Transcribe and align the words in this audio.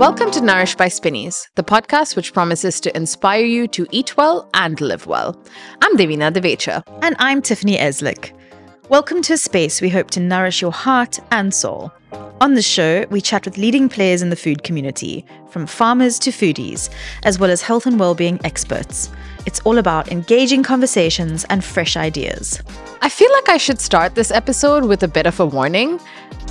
Welcome 0.00 0.30
to 0.30 0.40
Nourish 0.40 0.76
by 0.76 0.88
Spinneys, 0.88 1.50
the 1.56 1.62
podcast 1.62 2.16
which 2.16 2.32
promises 2.32 2.80
to 2.80 2.96
inspire 2.96 3.44
you 3.44 3.68
to 3.68 3.86
eat 3.90 4.16
well 4.16 4.48
and 4.54 4.80
live 4.80 5.06
well. 5.06 5.38
I'm 5.82 5.94
Devina 5.98 6.32
Divecha. 6.32 6.82
And 7.02 7.14
I'm 7.18 7.42
Tiffany 7.42 7.76
Eslick. 7.76 8.32
Welcome 8.88 9.20
to 9.20 9.34
a 9.34 9.36
space 9.36 9.82
we 9.82 9.90
hope 9.90 10.10
to 10.12 10.20
nourish 10.20 10.62
your 10.62 10.72
heart 10.72 11.18
and 11.32 11.52
soul. 11.52 11.92
On 12.40 12.54
the 12.54 12.62
show, 12.62 13.04
we 13.10 13.20
chat 13.20 13.44
with 13.44 13.58
leading 13.58 13.90
players 13.90 14.22
in 14.22 14.30
the 14.30 14.36
food 14.36 14.62
community, 14.62 15.22
from 15.50 15.66
farmers 15.66 16.18
to 16.20 16.30
foodies, 16.30 16.88
as 17.24 17.38
well 17.38 17.50
as 17.50 17.60
health 17.60 17.84
and 17.84 18.00
well-being 18.00 18.40
experts. 18.42 19.10
It's 19.44 19.60
all 19.66 19.76
about 19.76 20.10
engaging 20.10 20.62
conversations 20.62 21.44
and 21.50 21.62
fresh 21.62 21.98
ideas. 21.98 22.62
I 23.02 23.10
feel 23.10 23.30
like 23.34 23.50
I 23.50 23.58
should 23.58 23.82
start 23.82 24.14
this 24.14 24.30
episode 24.30 24.86
with 24.86 25.02
a 25.02 25.08
bit 25.08 25.26
of 25.26 25.38
a 25.40 25.44
warning. 25.44 26.00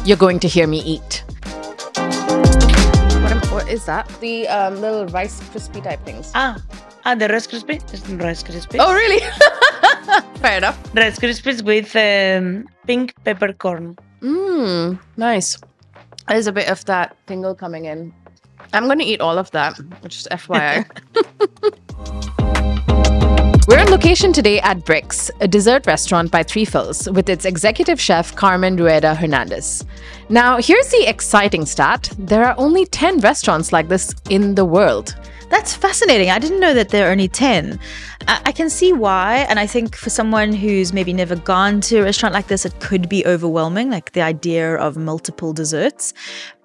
You're 0.06 0.18
going 0.18 0.40
to 0.42 0.48
hear 0.48 0.68
me 0.68 0.84
eat. 0.84 1.24
What, 3.70 3.78
am, 3.78 3.78
what 3.78 3.78
is 3.78 3.86
that? 3.86 4.08
The 4.20 4.48
um, 4.48 4.82
little 4.82 5.06
rice 5.08 5.42
crispy 5.52 5.82
type 5.82 6.04
things. 6.06 6.32
Ah, 6.34 6.58
ah, 7.06 7.16
the 7.16 7.28
Rice 7.28 7.48
crispy. 7.48 7.76
It's 7.76 8.10
Rice 8.10 8.44
Krispies. 8.44 8.80
Oh, 8.80 8.94
really? 8.94 9.22
Fair 10.42 10.58
enough. 10.58 10.78
Rice 10.96 11.20
Krispies 11.20 11.62
with 11.62 11.96
um, 11.96 12.68
pink 12.88 13.14
peppercorn. 13.24 13.98
Mmm, 14.22 15.00
nice. 15.18 15.58
There's 16.28 16.48
a 16.48 16.52
bit 16.52 16.70
of 16.70 16.84
that 16.86 17.16
tingle 17.28 17.56
coming 17.56 17.86
in. 17.86 18.14
I'm 18.74 18.86
going 18.86 19.00
to 19.00 19.06
eat 19.06 19.22
all 19.22 19.38
of 19.38 19.52
that, 19.52 19.80
just 20.08 20.30
FYI. 20.30 20.86
We're 23.70 23.82
on 23.82 23.92
location 23.92 24.34
today 24.34 24.60
at 24.62 24.80
Brix, 24.80 25.30
a 25.42 25.48
dessert 25.48 25.86
restaurant 25.86 26.32
by 26.32 26.42
Three 26.42 26.66
with 26.74 27.30
its 27.30 27.46
executive 27.46 28.02
chef 28.02 28.36
Carmen 28.36 28.76
Rueda 28.78 29.14
Hernandez. 29.14 29.86
Now, 30.28 30.58
here's 30.58 30.90
the 30.90 31.08
exciting 31.08 31.68
stat 31.68 32.10
there 32.18 32.44
are 32.46 32.56
only 32.58 32.88
10 32.88 33.20
restaurants 33.20 33.72
like 33.72 33.88
this 33.88 34.16
in 34.28 34.56
the 34.56 34.66
world. 34.66 35.16
That's 35.52 35.76
fascinating. 35.76 36.32
I 36.32 36.40
didn't 36.40 36.60
know 36.60 36.74
that 36.74 36.90
there 36.90 37.08
are 37.08 37.12
only 37.12 37.28
10. 37.28 37.80
I, 38.28 38.42
I 38.46 38.52
can 38.52 38.72
see 38.72 38.92
why. 38.92 39.46
And 39.50 39.60
I 39.60 39.68
think 39.68 39.96
for 39.96 40.10
someone 40.10 40.52
who's 40.52 40.92
maybe 40.92 41.14
never 41.14 41.36
gone 41.36 41.80
to 41.82 42.00
a 42.00 42.04
restaurant 42.04 42.34
like 42.34 42.48
this, 42.48 42.66
it 42.66 42.80
could 42.80 43.08
be 43.08 43.24
overwhelming, 43.28 43.92
like 43.92 44.14
the 44.14 44.22
idea 44.22 44.78
of 44.78 44.98
multiple 44.98 45.54
desserts. 45.54 46.16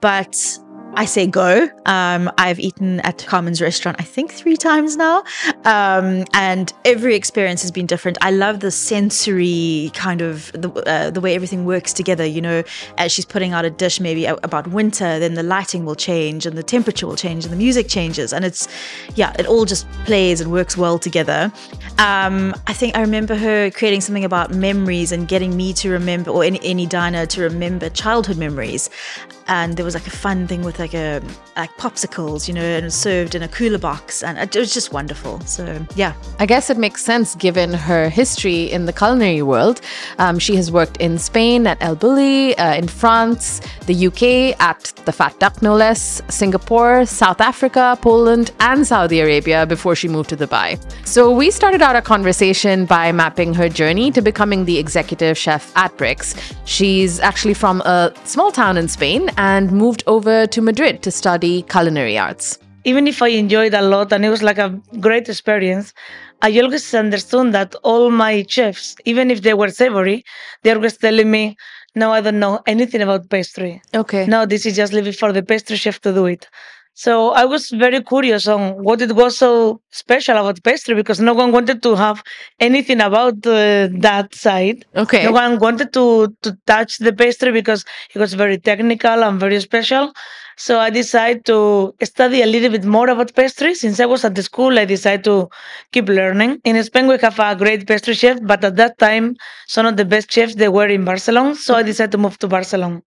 But 0.01 0.59
I 0.97 1.07
say 1.07 1.27
go. 1.27 1.69
Um, 1.87 2.31
I've 2.39 2.61
eaten 2.61 3.01
at 3.01 3.27
Carmen's 3.27 3.61
restaurant, 3.61 3.97
I 4.01 4.05
think 4.05 4.33
three 4.33 4.57
times 4.57 4.97
now. 4.97 5.25
Um, 5.65 6.25
and 6.35 6.73
every 6.85 7.15
experience 7.17 7.63
has 7.63 7.71
been 7.71 7.87
different. 7.87 8.17
I 8.21 8.31
love 8.31 8.61
the 8.61 8.71
sensory 8.71 9.91
kind 9.95 10.23
of 10.23 10.53
the, 10.53 10.71
uh, 10.87 11.11
the 11.11 11.21
way 11.21 11.35
everything 11.35 11.65
works 11.65 11.93
together. 11.93 12.25
You 12.25 12.41
know, 12.41 12.63
as 12.97 13.13
she's 13.13 13.25
putting 13.25 13.53
out 13.53 13.65
a 13.65 13.71
dish 13.71 13.99
maybe 14.01 14.25
about 14.27 14.69
winter, 14.69 15.19
then 15.19 15.35
the 15.35 15.43
lighting 15.43 15.85
will 15.85 15.97
change 15.97 16.47
and 16.47 16.57
the 16.57 16.63
temperature 16.63 17.07
will 17.07 17.17
change 17.17 17.45
and 17.45 17.53
the 17.53 17.59
music 17.59 17.89
changes. 17.89 18.33
And 18.33 18.45
it's, 18.45 18.69
yeah, 19.17 19.35
it 19.39 19.47
all 19.47 19.65
just 19.65 19.91
plays 20.05 20.41
and 20.41 20.53
works 20.53 20.77
well 20.77 20.99
together. 20.99 21.53
Um, 21.99 22.55
I 22.67 22.73
think 22.73 22.97
I 22.97 23.01
remember 23.01 23.35
her 23.35 23.71
creating 23.73 24.01
something 24.01 24.25
about 24.25 24.55
memories 24.55 25.13
and 25.13 25.27
getting 25.27 25.57
me 25.57 25.73
to 25.75 25.91
remember, 25.91 26.31
or 26.31 26.45
any, 26.45 26.61
any 26.63 26.87
diner 26.87 27.27
to 27.27 27.43
remember 27.43 27.91
childhood 27.91 28.39
memories. 28.39 28.91
And 29.47 29.77
there 29.77 29.85
was 29.85 29.95
like 29.95 30.07
a 30.07 30.11
fun 30.11 30.47
thing 30.47 30.63
with 30.63 30.79
like 30.85 30.95
a 30.95 31.23
like 31.57 31.75
popsicles, 31.79 32.47
you 32.49 32.55
know, 32.59 32.69
and 32.79 32.93
served 32.93 33.35
in 33.35 33.43
a 33.43 33.49
cooler 33.49 33.79
box, 33.79 34.23
and 34.23 34.35
it 34.39 34.55
was 34.63 34.71
just 34.79 34.93
wonderful. 34.93 35.35
So 35.57 35.65
yeah, 36.03 36.13
I 36.43 36.47
guess 36.53 36.69
it 36.69 36.79
makes 36.87 37.01
sense 37.03 37.35
given 37.47 37.73
her 37.73 38.11
history 38.21 38.61
in 38.77 38.85
the 38.89 38.93
culinary 38.93 39.45
world. 39.53 39.81
Um, 40.19 40.39
she 40.39 40.55
has 40.61 40.71
worked 40.71 40.97
in 40.99 41.13
Spain 41.31 41.67
at 41.67 41.79
El 41.81 41.97
Bulli, 41.97 42.55
uh, 42.59 42.83
in 42.83 42.89
France, 43.03 43.45
the 43.87 43.97
UK 44.09 44.23
at 44.71 44.83
the 45.07 45.13
Fat 45.13 45.35
Duck, 45.41 45.63
no 45.63 45.75
less, 45.75 46.21
Singapore, 46.29 47.07
South 47.07 47.41
Africa, 47.41 47.85
Poland, 48.03 48.51
and 48.61 48.87
Saudi 48.87 49.21
Arabia 49.21 49.65
before 49.75 49.95
she 50.01 50.09
moved 50.09 50.29
to 50.31 50.37
Dubai. 50.37 50.69
So 51.07 51.21
we 51.41 51.51
started 51.51 51.81
out 51.81 51.95
our 51.97 52.07
conversation 52.15 52.85
by 52.85 53.11
mapping 53.13 53.55
her 53.55 53.69
journey 53.81 54.11
to 54.17 54.21
becoming 54.21 54.67
the 54.67 54.77
executive 54.85 55.39
chef 55.39 55.65
at 55.77 55.97
Brix. 55.97 56.23
She's 56.67 57.21
actually 57.21 57.55
from 57.55 57.81
a 57.83 58.13
small 58.25 58.51
town 58.53 58.77
in 58.77 58.89
Spain 58.89 59.31
and 59.39 59.73
moved 59.73 60.03
over 60.07 60.47
to 60.55 60.61
Madrid 60.61 60.74
to 60.77 61.11
study 61.11 61.63
culinary 61.63 62.19
arts. 62.19 62.59
Even 62.85 63.07
if 63.07 63.23
I 63.23 63.29
enjoyed 63.29 63.75
a 63.75 63.83
lot 63.83 64.13
and 64.13 64.25
it 64.25 64.29
was 64.29 64.43
like 64.43 64.59
a 64.59 64.79
great 65.01 65.29
experience, 65.29 65.95
I 66.43 66.61
always 66.61 66.93
understood 66.95 67.53
that 67.53 67.75
all 67.83 68.11
my 68.11 68.45
chefs, 68.49 68.97
even 69.05 69.31
if 69.31 69.43
they 69.43 69.55
were 69.55 69.71
savory, 69.71 70.25
they're 70.63 70.77
always 70.77 70.97
telling 70.99 71.31
me, 71.31 71.57
no, 71.95 72.13
I 72.13 72.21
don't 72.21 72.39
know 72.41 72.61
anything 72.67 73.01
about 73.01 73.31
pastry. 73.31 73.81
Okay. 73.95 74.27
No, 74.27 74.45
this 74.47 74.67
is 74.67 74.77
just 74.77 74.93
leaving 74.93 75.13
for 75.13 75.33
the 75.33 75.43
pastry 75.43 75.77
chef 75.77 76.01
to 76.01 76.13
do 76.13 76.27
it. 76.27 76.49
So 76.97 77.31
I 77.31 77.45
was 77.45 77.71
very 77.71 78.03
curious 78.03 78.47
on 78.47 78.83
what 78.85 79.01
it 79.03 79.13
was 79.17 79.37
so 79.39 79.81
special 79.91 80.37
about 80.37 80.63
pastry 80.63 80.95
because 80.95 81.21
no 81.21 81.35
one 81.35 81.51
wanted 81.51 81.83
to 81.83 81.97
have 81.97 82.23
anything 82.61 83.01
about 83.01 83.45
uh, 83.47 83.89
that 83.99 84.33
side. 84.35 84.85
Okay. 84.95 85.25
No 85.25 85.33
one 85.33 85.59
wanted 85.59 85.93
to 85.95 86.37
to 86.43 86.57
touch 86.67 86.99
the 86.99 87.13
pastry 87.13 87.51
because 87.51 87.85
it 88.15 88.19
was 88.19 88.35
very 88.35 88.59
technical 88.59 89.25
and 89.25 89.41
very 89.41 89.61
special. 89.61 90.13
So 90.57 90.79
I 90.79 90.91
decided 90.91 91.45
to 91.47 91.95
study 92.03 92.43
a 92.43 92.47
little 92.47 92.71
bit 92.71 92.85
more 92.85 93.09
about 93.09 93.35
pastry. 93.35 93.75
Since 93.75 94.01
I 94.01 94.07
was 94.07 94.25
at 94.25 94.35
the 94.35 94.43
school, 94.43 94.79
I 94.79 94.85
decided 94.85 95.25
to 95.25 95.49
keep 95.93 96.09
learning. 96.09 96.61
In 96.65 96.83
Spain, 96.85 97.07
we 97.09 97.19
have 97.19 97.39
a 97.39 97.57
great 97.57 97.87
pastry 97.87 98.15
chef, 98.15 98.39
but 98.43 98.65
at 98.65 98.77
that 98.77 98.99
time, 98.99 99.37
some 99.67 99.87
of 99.87 99.97
the 99.97 100.05
best 100.05 100.31
chefs 100.31 100.55
they 100.55 100.69
were 100.69 100.87
in 100.89 101.05
Barcelona. 101.05 101.55
So 101.57 101.75
I 101.75 101.83
decided 101.83 102.13
to 102.13 102.19
move 102.19 102.39
to 102.39 102.49
Barcelona. 102.49 103.03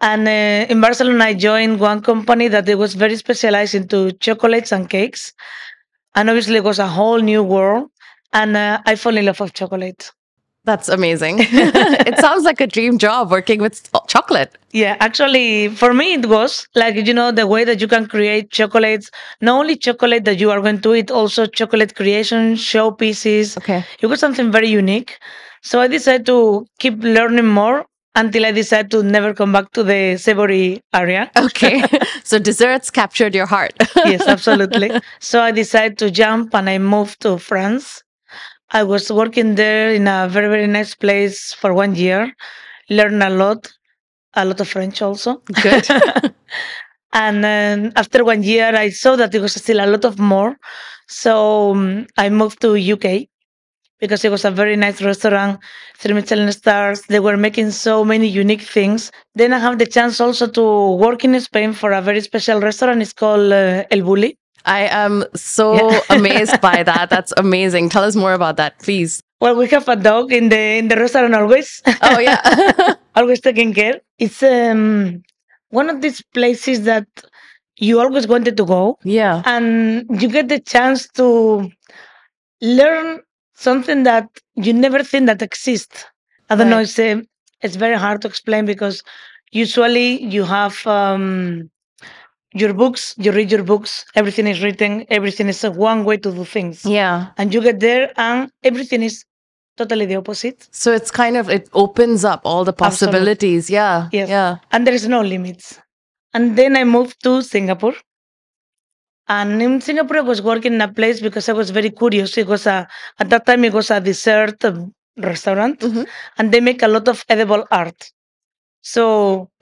And 0.00 0.28
uh, 0.28 0.72
in 0.72 0.80
Barcelona, 0.80 1.24
I 1.26 1.34
joined 1.34 1.80
one 1.80 2.02
company 2.02 2.48
that 2.48 2.68
was 2.78 2.94
very 2.94 3.16
specialized 3.16 3.74
into 3.74 4.12
chocolates 4.12 4.72
and 4.72 4.88
cakes. 4.90 5.32
And 6.14 6.30
obviously, 6.30 6.56
it 6.56 6.64
was 6.64 6.78
a 6.78 6.88
whole 6.88 7.20
new 7.20 7.42
world. 7.42 7.90
And 8.32 8.56
uh, 8.56 8.82
I 8.86 8.96
fell 8.96 9.16
in 9.16 9.26
love 9.26 9.40
with 9.40 9.54
chocolate. 9.54 10.12
That's 10.68 10.90
amazing. 10.90 11.36
it 12.10 12.18
sounds 12.18 12.44
like 12.44 12.60
a 12.60 12.66
dream 12.66 12.98
job 12.98 13.30
working 13.30 13.58
with 13.62 13.76
chocolate. 14.06 14.52
Yeah, 14.72 14.96
actually, 15.00 15.68
for 15.70 15.94
me, 15.94 16.12
it 16.12 16.26
was 16.26 16.68
like, 16.74 16.94
you 17.06 17.14
know, 17.14 17.32
the 17.32 17.46
way 17.46 17.64
that 17.64 17.80
you 17.80 17.88
can 17.88 18.06
create 18.06 18.50
chocolates, 18.50 19.10
not 19.40 19.58
only 19.60 19.76
chocolate 19.76 20.26
that 20.26 20.38
you 20.38 20.50
are 20.50 20.60
going 20.60 20.82
to 20.82 20.94
eat, 20.94 21.10
also 21.10 21.46
chocolate 21.46 21.94
creation, 21.96 22.54
showpieces. 22.54 23.56
Okay. 23.56 23.82
It 24.02 24.08
was 24.08 24.20
something 24.20 24.52
very 24.52 24.68
unique. 24.68 25.18
So 25.62 25.80
I 25.80 25.88
decided 25.88 26.26
to 26.26 26.66
keep 26.78 27.02
learning 27.02 27.46
more 27.46 27.86
until 28.14 28.44
I 28.44 28.52
decided 28.52 28.90
to 28.90 29.02
never 29.02 29.32
come 29.32 29.52
back 29.52 29.72
to 29.72 29.82
the 29.82 30.18
savory 30.18 30.82
area. 30.92 31.30
Okay. 31.38 31.82
so 32.24 32.38
desserts 32.38 32.90
captured 32.90 33.34
your 33.34 33.46
heart. 33.46 33.72
yes, 33.96 34.20
absolutely. 34.26 34.90
So 35.20 35.40
I 35.40 35.50
decided 35.50 35.96
to 35.98 36.10
jump 36.10 36.54
and 36.54 36.68
I 36.68 36.76
moved 36.76 37.22
to 37.22 37.38
France. 37.38 38.02
I 38.70 38.82
was 38.82 39.10
working 39.10 39.54
there 39.54 39.90
in 39.90 40.06
a 40.06 40.28
very, 40.28 40.48
very 40.48 40.66
nice 40.66 40.94
place 40.94 41.54
for 41.54 41.72
one 41.72 41.94
year, 41.94 42.32
learned 42.90 43.22
a 43.22 43.30
lot, 43.30 43.66
a 44.34 44.44
lot 44.44 44.60
of 44.60 44.68
French 44.68 45.00
also. 45.00 45.42
Good. 45.62 45.88
and 47.12 47.42
then 47.42 47.92
after 47.96 48.24
one 48.24 48.42
year, 48.42 48.74
I 48.74 48.90
saw 48.90 49.16
that 49.16 49.32
there 49.32 49.40
was 49.40 49.54
still 49.54 49.80
a 49.80 49.86
lot 49.86 50.04
of 50.04 50.18
more. 50.18 50.56
So 51.08 51.72
um, 51.72 52.06
I 52.18 52.28
moved 52.28 52.60
to 52.60 52.76
UK 52.76 53.28
because 54.00 54.24
it 54.24 54.30
was 54.30 54.44
a 54.44 54.50
very 54.50 54.76
nice 54.76 55.00
restaurant, 55.02 55.58
three 55.96 56.14
Michelin 56.14 56.52
stars. 56.52 57.02
They 57.08 57.20
were 57.20 57.38
making 57.38 57.70
so 57.70 58.04
many 58.04 58.26
unique 58.26 58.62
things. 58.62 59.10
Then 59.34 59.54
I 59.54 59.58
have 59.58 59.78
the 59.78 59.86
chance 59.86 60.20
also 60.20 60.46
to 60.46 60.92
work 60.96 61.24
in 61.24 61.40
Spain 61.40 61.72
for 61.72 61.92
a 61.92 62.02
very 62.02 62.20
special 62.20 62.60
restaurant. 62.60 63.00
It's 63.00 63.14
called 63.14 63.50
uh, 63.50 63.84
El 63.90 64.00
Bulli. 64.00 64.36
I 64.68 64.80
am 64.90 65.24
so 65.34 65.90
yeah. 65.90 66.00
amazed 66.10 66.60
by 66.60 66.82
that. 66.82 67.08
That's 67.10 67.32
amazing. 67.36 67.88
Tell 67.88 68.04
us 68.04 68.14
more 68.14 68.34
about 68.34 68.56
that, 68.58 68.78
please. 68.78 69.22
Well, 69.40 69.56
we 69.56 69.66
have 69.68 69.88
a 69.88 69.96
dog 69.96 70.32
in 70.32 70.48
the 70.50 70.58
in 70.58 70.88
the 70.88 70.96
restaurant 70.96 71.34
always. 71.34 71.80
Oh 72.02 72.18
yeah, 72.18 72.94
always 73.16 73.40
taking 73.40 73.72
care. 73.72 74.00
It's 74.18 74.42
um 74.42 75.22
one 75.70 75.88
of 75.88 76.00
these 76.00 76.22
places 76.34 76.82
that 76.84 77.06
you 77.78 78.00
always 78.00 78.26
wanted 78.26 78.56
to 78.56 78.64
go. 78.64 78.98
Yeah, 79.04 79.42
and 79.46 80.06
you 80.20 80.28
get 80.28 80.48
the 80.48 80.60
chance 80.60 81.08
to 81.20 81.70
learn 82.60 83.20
something 83.54 84.02
that 84.02 84.28
you 84.54 84.72
never 84.72 85.02
think 85.02 85.26
that 85.26 85.42
exists. 85.42 86.04
I 86.50 86.56
don't 86.56 86.66
right. 86.66 86.70
know. 86.70 86.80
It's 86.80 86.98
uh, 86.98 87.22
it's 87.62 87.76
very 87.76 87.96
hard 87.96 88.22
to 88.22 88.28
explain 88.28 88.66
because 88.66 89.02
usually 89.52 90.22
you 90.22 90.44
have 90.44 90.86
um, 90.86 91.70
your 92.60 92.74
books, 92.74 93.14
you 93.18 93.32
read 93.32 93.50
your 93.50 93.62
books, 93.62 94.04
everything 94.14 94.46
is 94.46 94.62
written, 94.62 95.04
everything 95.10 95.48
is 95.48 95.62
one 95.62 96.04
way 96.04 96.16
to 96.16 96.30
do 96.32 96.44
things. 96.44 96.84
Yeah. 96.84 97.28
And 97.38 97.52
you 97.52 97.60
get 97.62 97.80
there 97.80 98.12
and 98.16 98.50
everything 98.62 99.02
is 99.02 99.24
totally 99.76 100.06
the 100.06 100.16
opposite. 100.16 100.68
So 100.72 100.92
it's 100.92 101.10
kind 101.10 101.36
of 101.36 101.48
it 101.48 101.68
opens 101.72 102.24
up 102.24 102.42
all 102.44 102.64
the 102.64 102.72
possibilities. 102.72 103.70
Absolutely. 103.70 103.74
Yeah. 103.74 104.08
Yes. 104.12 104.28
Yeah. 104.28 104.56
And 104.72 104.86
there 104.86 104.94
is 104.94 105.06
no 105.08 105.22
limits. 105.22 105.80
And 106.34 106.56
then 106.56 106.76
I 106.76 106.84
moved 106.84 107.22
to 107.22 107.42
Singapore. 107.42 107.94
And 109.28 109.60
in 109.62 109.80
Singapore, 109.80 110.18
I 110.18 110.20
was 110.22 110.40
working 110.40 110.74
in 110.74 110.80
a 110.80 110.88
place 110.88 111.20
because 111.20 111.48
I 111.48 111.52
was 111.52 111.70
very 111.70 111.90
curious. 111.90 112.38
It 112.38 112.46
was 112.46 112.66
a 112.66 112.88
at 113.18 113.28
that 113.28 113.44
time 113.44 113.64
it 113.64 113.74
was 113.74 113.90
a 113.90 114.00
dessert 114.00 114.64
restaurant, 115.18 115.80
mm-hmm. 115.80 116.04
and 116.38 116.50
they 116.52 116.60
make 116.60 116.82
a 116.82 116.88
lot 116.88 117.08
of 117.08 117.24
edible 117.28 117.66
art. 117.70 118.10
So 118.94 119.04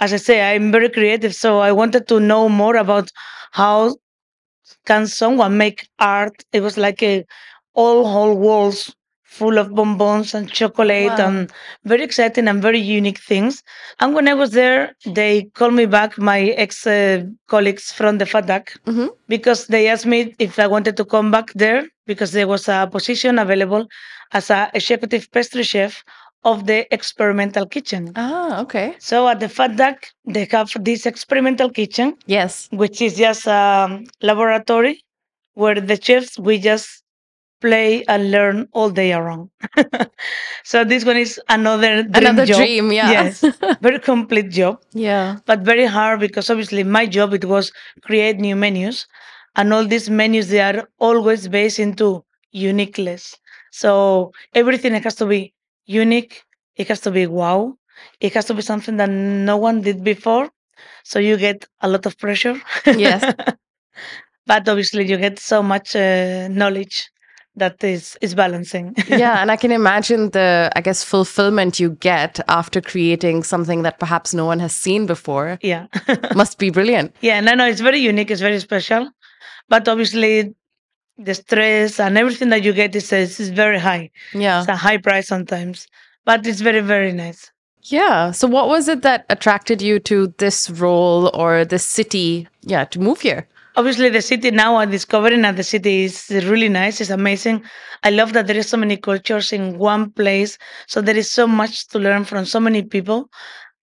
as 0.04 0.12
I 0.12 0.20
say, 0.28 0.36
I'm 0.54 0.70
very 0.76 0.88
creative. 0.98 1.34
So 1.34 1.58
I 1.68 1.72
wanted 1.80 2.06
to 2.08 2.20
know 2.20 2.48
more 2.48 2.76
about 2.76 3.10
how 3.60 3.96
can 4.86 5.06
someone 5.06 5.56
make 5.58 5.88
art. 5.98 6.34
It 6.52 6.60
was 6.60 6.76
like 6.76 7.02
a 7.02 7.24
all 7.74 8.06
whole 8.06 8.34
walls 8.36 8.94
full 9.24 9.58
of 9.58 9.74
bonbons 9.74 10.34
and 10.34 10.50
chocolate 10.50 11.18
Wow. 11.18 11.26
and 11.28 11.52
very 11.84 12.02
exciting 12.04 12.48
and 12.48 12.62
very 12.62 12.78
unique 12.80 13.20
things. 13.30 13.62
And 14.00 14.14
when 14.14 14.28
I 14.28 14.34
was 14.34 14.50
there, 14.52 14.94
they 15.04 15.32
called 15.54 15.74
me 15.74 15.86
back, 15.86 16.16
my 16.18 16.40
ex 16.64 16.86
uh, 16.86 17.24
colleagues 17.48 17.92
from 17.92 18.18
the 18.18 18.26
Fat 18.32 18.46
Duck, 18.52 18.66
Mhm. 18.86 19.08
because 19.28 19.66
they 19.72 19.88
asked 19.92 20.06
me 20.14 20.34
if 20.38 20.58
I 20.58 20.66
wanted 20.74 20.96
to 20.96 21.04
come 21.04 21.30
back 21.30 21.48
there 21.54 21.80
because 22.06 22.30
there 22.32 22.48
was 22.54 22.64
a 22.68 22.88
position 22.96 23.38
available 23.38 23.82
as 24.32 24.50
a 24.50 24.70
executive 24.74 25.24
pastry 25.34 25.64
chef 25.72 26.02
of 26.46 26.66
the 26.66 26.86
experimental 26.94 27.66
kitchen. 27.66 28.12
Ah, 28.16 28.60
okay. 28.62 28.94
So 29.00 29.28
at 29.28 29.40
the 29.40 29.48
Fat 29.48 29.76
Duck, 29.76 30.06
they 30.24 30.46
have 30.52 30.70
this 30.80 31.04
experimental 31.04 31.68
kitchen, 31.70 32.14
Yes. 32.26 32.68
which 32.72 33.02
is 33.02 33.16
just 33.18 33.46
a 33.46 34.00
laboratory 34.22 35.02
where 35.54 35.80
the 35.80 35.98
chefs 36.00 36.38
we 36.38 36.58
just 36.58 37.02
play 37.60 38.04
and 38.08 38.30
learn 38.30 38.68
all 38.72 38.90
day 38.90 39.12
around. 39.12 39.50
so 40.64 40.84
this 40.84 41.04
one 41.04 41.16
is 41.16 41.40
another 41.48 42.02
dream 42.04 42.14
Another 42.14 42.46
job. 42.46 42.58
dream, 42.58 42.92
yeah. 42.92 43.10
Yes, 43.10 43.44
very 43.80 43.98
complete 43.98 44.50
job, 44.50 44.78
yeah. 44.92 45.38
but 45.46 45.60
very 45.60 45.86
hard 45.86 46.20
because 46.20 46.50
obviously 46.50 46.84
my 46.84 47.06
job 47.06 47.34
it 47.34 47.44
was 47.44 47.72
create 48.02 48.36
new 48.38 48.54
menus, 48.56 49.06
and 49.56 49.72
all 49.72 49.84
these 49.84 50.08
menus 50.10 50.48
they 50.50 50.60
are 50.60 50.88
always 50.98 51.48
based 51.48 51.78
into 51.78 52.24
uniqueness. 52.52 53.34
So 53.72 54.32
everything 54.54 54.94
has 54.94 55.14
to 55.16 55.26
be 55.26 55.52
unique. 55.86 56.44
It 56.76 56.88
has 56.88 57.00
to 57.02 57.10
be 57.10 57.26
wow. 57.26 57.76
It 58.20 58.34
has 58.34 58.44
to 58.46 58.54
be 58.54 58.62
something 58.62 58.96
that 58.98 59.08
no 59.10 59.56
one 59.56 59.80
did 59.80 60.04
before. 60.04 60.50
So 61.04 61.18
you 61.18 61.36
get 61.36 61.66
a 61.80 61.88
lot 61.88 62.04
of 62.06 62.18
pressure. 62.18 62.60
Yes. 62.84 63.22
but 64.46 64.68
obviously 64.68 65.08
you 65.08 65.16
get 65.16 65.38
so 65.38 65.62
much 65.62 65.96
uh, 65.96 66.48
knowledge 66.48 67.10
that 67.56 67.82
is 67.82 68.18
is 68.20 68.34
balancing. 68.34 68.94
yeah, 69.08 69.40
and 69.40 69.50
I 69.50 69.56
can 69.56 69.72
imagine 69.72 70.30
the, 70.30 70.70
I 70.76 70.80
guess, 70.82 71.02
fulfillment 71.02 71.80
you 71.80 71.90
get 71.90 72.38
after 72.48 72.80
creating 72.80 73.44
something 73.44 73.82
that 73.82 73.98
perhaps 73.98 74.34
no 74.34 74.44
one 74.44 74.60
has 74.60 74.74
seen 74.74 75.06
before. 75.06 75.58
yeah. 75.62 75.86
Must 76.34 76.58
be 76.58 76.70
brilliant. 76.70 77.16
yeah, 77.22 77.40
no, 77.40 77.54
no, 77.54 77.66
it's 77.66 77.80
very 77.80 77.98
unique, 77.98 78.30
it's 78.30 78.42
very 78.42 78.60
special. 78.60 79.08
But 79.68 79.88
obviously 79.88 80.54
the 81.18 81.34
stress 81.34 81.98
and 81.98 82.18
everything 82.18 82.50
that 82.50 82.62
you 82.62 82.72
get 82.72 82.94
is, 82.94 83.12
is, 83.12 83.40
is 83.40 83.50
very 83.50 83.78
high. 83.78 84.10
Yeah. 84.34 84.60
It's 84.60 84.68
a 84.68 84.76
high 84.76 84.98
price 84.98 85.28
sometimes. 85.28 85.86
But 86.24 86.46
it's 86.46 86.60
very, 86.60 86.80
very 86.80 87.12
nice. 87.12 87.50
Yeah. 87.82 88.32
So, 88.32 88.48
what 88.48 88.68
was 88.68 88.88
it 88.88 89.02
that 89.02 89.26
attracted 89.30 89.80
you 89.80 90.00
to 90.00 90.34
this 90.38 90.68
role 90.70 91.30
or 91.34 91.64
this 91.64 91.84
city? 91.84 92.48
Yeah, 92.62 92.84
to 92.86 93.00
move 93.00 93.20
here. 93.20 93.48
Obviously, 93.76 94.08
the 94.08 94.22
city 94.22 94.50
now 94.50 94.76
I'm 94.76 94.90
discovering 94.90 95.42
that 95.42 95.56
the 95.56 95.62
city 95.62 96.04
is 96.04 96.30
really 96.30 96.68
nice. 96.68 97.00
It's 97.00 97.10
amazing. 97.10 97.62
I 98.02 98.10
love 98.10 98.32
that 98.32 98.46
there 98.46 98.56
is 98.56 98.68
so 98.68 98.76
many 98.76 98.96
cultures 98.96 99.52
in 99.52 99.78
one 99.78 100.10
place. 100.10 100.58
So 100.86 101.00
there 101.00 101.16
is 101.16 101.30
so 101.30 101.46
much 101.46 101.86
to 101.88 101.98
learn 101.98 102.24
from 102.24 102.46
so 102.46 102.58
many 102.58 102.82
people. 102.82 103.30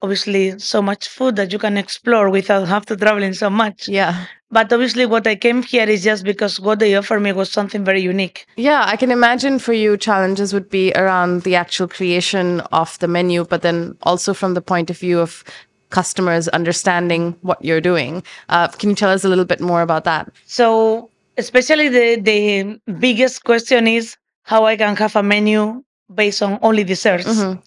Obviously, 0.03 0.59
so 0.59 0.83
much 0.83 1.09
food 1.09 1.37
that 1.37 1.53
you 1.53 1.59
can 1.59 1.77
explore 1.77 2.29
without 2.29 2.67
have 2.67 2.85
to 2.87 2.97
traveling 2.97 3.35
so 3.35 3.49
much. 3.49 3.89
Yeah. 3.89 4.27
But 4.51 4.73
obviously, 4.73 5.07
what 5.07 5.27
I 5.27 5.37
came 5.37 5.63
here 5.63 5.89
is 5.89 6.03
just 6.03 6.25
because 6.25 6.59
what 6.61 6.81
they 6.81 6.95
offer 6.97 7.19
me 7.21 7.33
was 7.33 7.51
something 7.51 7.85
very 7.85 8.03
unique. 8.03 8.47
Yeah, 8.57 8.83
I 8.85 8.97
can 8.97 9.11
imagine 9.13 9.59
for 9.61 9.73
you 9.73 9.97
challenges 9.97 10.53
would 10.53 10.69
be 10.69 10.93
around 10.95 11.43
the 11.43 11.55
actual 11.55 11.89
creation 11.89 12.61
of 12.73 12.99
the 12.99 13.09
menu, 13.09 13.45
but 13.45 13.63
then 13.63 13.97
also 14.03 14.35
from 14.35 14.55
the 14.55 14.61
point 14.61 14.91
of 14.91 14.99
view 14.99 15.21
of 15.21 15.45
customers 15.91 16.49
understanding 16.49 17.37
what 17.43 17.65
you're 17.65 17.81
doing. 17.81 18.23
Uh, 18.49 18.67
can 18.69 18.91
you 18.91 18.97
tell 18.97 19.11
us 19.11 19.25
a 19.25 19.29
little 19.29 19.45
bit 19.45 19.61
more 19.61 19.83
about 19.83 20.05
that? 20.05 20.31
So, 20.47 21.09
especially 21.39 21.89
the 21.89 22.21
the 22.21 22.81
biggest 22.99 23.45
question 23.45 23.87
is 23.87 24.17
how 24.43 24.65
I 24.65 24.77
can 24.77 24.97
have 24.97 25.15
a 25.17 25.23
menu 25.23 25.85
based 26.13 26.43
on 26.43 26.59
only 26.61 26.85
desserts. 26.85 27.27
Mhm. 27.27 27.63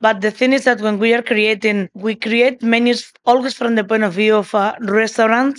But 0.00 0.20
the 0.20 0.30
thing 0.30 0.52
is 0.52 0.64
that 0.64 0.80
when 0.80 0.98
we 0.98 1.14
are 1.14 1.22
creating, 1.22 1.88
we 1.94 2.14
create 2.14 2.62
menus 2.62 3.12
always 3.24 3.54
from 3.54 3.76
the 3.76 3.84
point 3.84 4.04
of 4.04 4.12
view 4.12 4.36
of 4.36 4.52
a 4.52 4.76
restaurant. 4.80 5.58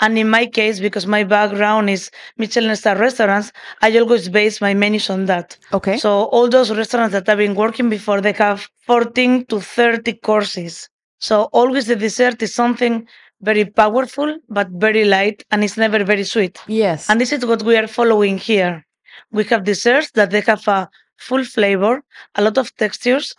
And 0.00 0.18
in 0.18 0.28
my 0.28 0.44
case, 0.46 0.78
because 0.78 1.06
my 1.06 1.24
background 1.24 1.88
is 1.88 2.10
Michelin 2.36 2.76
star 2.76 2.96
restaurants, 2.96 3.50
I 3.80 3.96
always 3.98 4.28
base 4.28 4.60
my 4.60 4.74
menus 4.74 5.08
on 5.08 5.24
that. 5.26 5.56
Okay. 5.72 5.96
So 5.96 6.24
all 6.24 6.48
those 6.48 6.70
restaurants 6.70 7.12
that 7.12 7.28
I've 7.28 7.38
been 7.38 7.54
working 7.54 7.88
before, 7.88 8.20
they 8.20 8.32
have 8.32 8.68
14 8.86 9.46
to 9.46 9.60
30 9.60 10.12
courses. 10.14 10.88
So 11.18 11.44
always 11.52 11.86
the 11.86 11.96
dessert 11.96 12.42
is 12.42 12.54
something 12.54 13.08
very 13.40 13.64
powerful, 13.64 14.36
but 14.48 14.68
very 14.68 15.04
light, 15.04 15.44
and 15.50 15.62
it's 15.64 15.76
never 15.76 16.02
very 16.04 16.24
sweet. 16.24 16.58
yes. 16.66 17.08
And 17.08 17.20
this 17.20 17.32
is 17.32 17.46
what 17.46 17.62
we 17.62 17.76
are 17.76 17.86
following 17.86 18.36
here. 18.36 18.84
We 19.30 19.44
have 19.44 19.64
desserts 19.64 20.10
that 20.12 20.30
they 20.30 20.40
have 20.42 20.66
a 20.68 20.88
full 21.16 21.44
flavor, 21.44 22.02
a 22.34 22.42
lot 22.42 22.58
of 22.58 22.74
textures. 22.76 23.34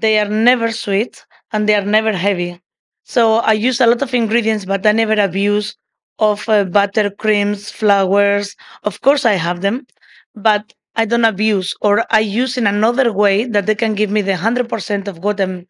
They 0.00 0.18
are 0.18 0.28
never 0.28 0.70
sweet 0.72 1.24
and 1.52 1.68
they 1.68 1.74
are 1.74 1.84
never 1.84 2.12
heavy. 2.12 2.60
So 3.04 3.36
I 3.36 3.52
use 3.52 3.80
a 3.80 3.86
lot 3.86 4.02
of 4.02 4.14
ingredients, 4.14 4.64
but 4.64 4.86
I 4.86 4.92
never 4.92 5.14
abuse 5.14 5.76
of 6.18 6.48
uh, 6.48 6.64
butter, 6.64 7.10
creams, 7.10 7.70
flours. 7.70 8.56
Of 8.84 9.00
course, 9.00 9.24
I 9.24 9.34
have 9.34 9.60
them, 9.60 9.86
but 10.34 10.72
I 10.96 11.04
don't 11.04 11.24
abuse 11.24 11.74
or 11.80 12.04
I 12.10 12.20
use 12.20 12.56
in 12.56 12.66
another 12.66 13.12
way 13.12 13.44
that 13.46 13.66
they 13.66 13.74
can 13.74 13.94
give 13.94 14.10
me 14.10 14.22
the 14.22 14.32
100% 14.32 15.08
of 15.08 15.18
what 15.18 15.40
I'm 15.40 15.66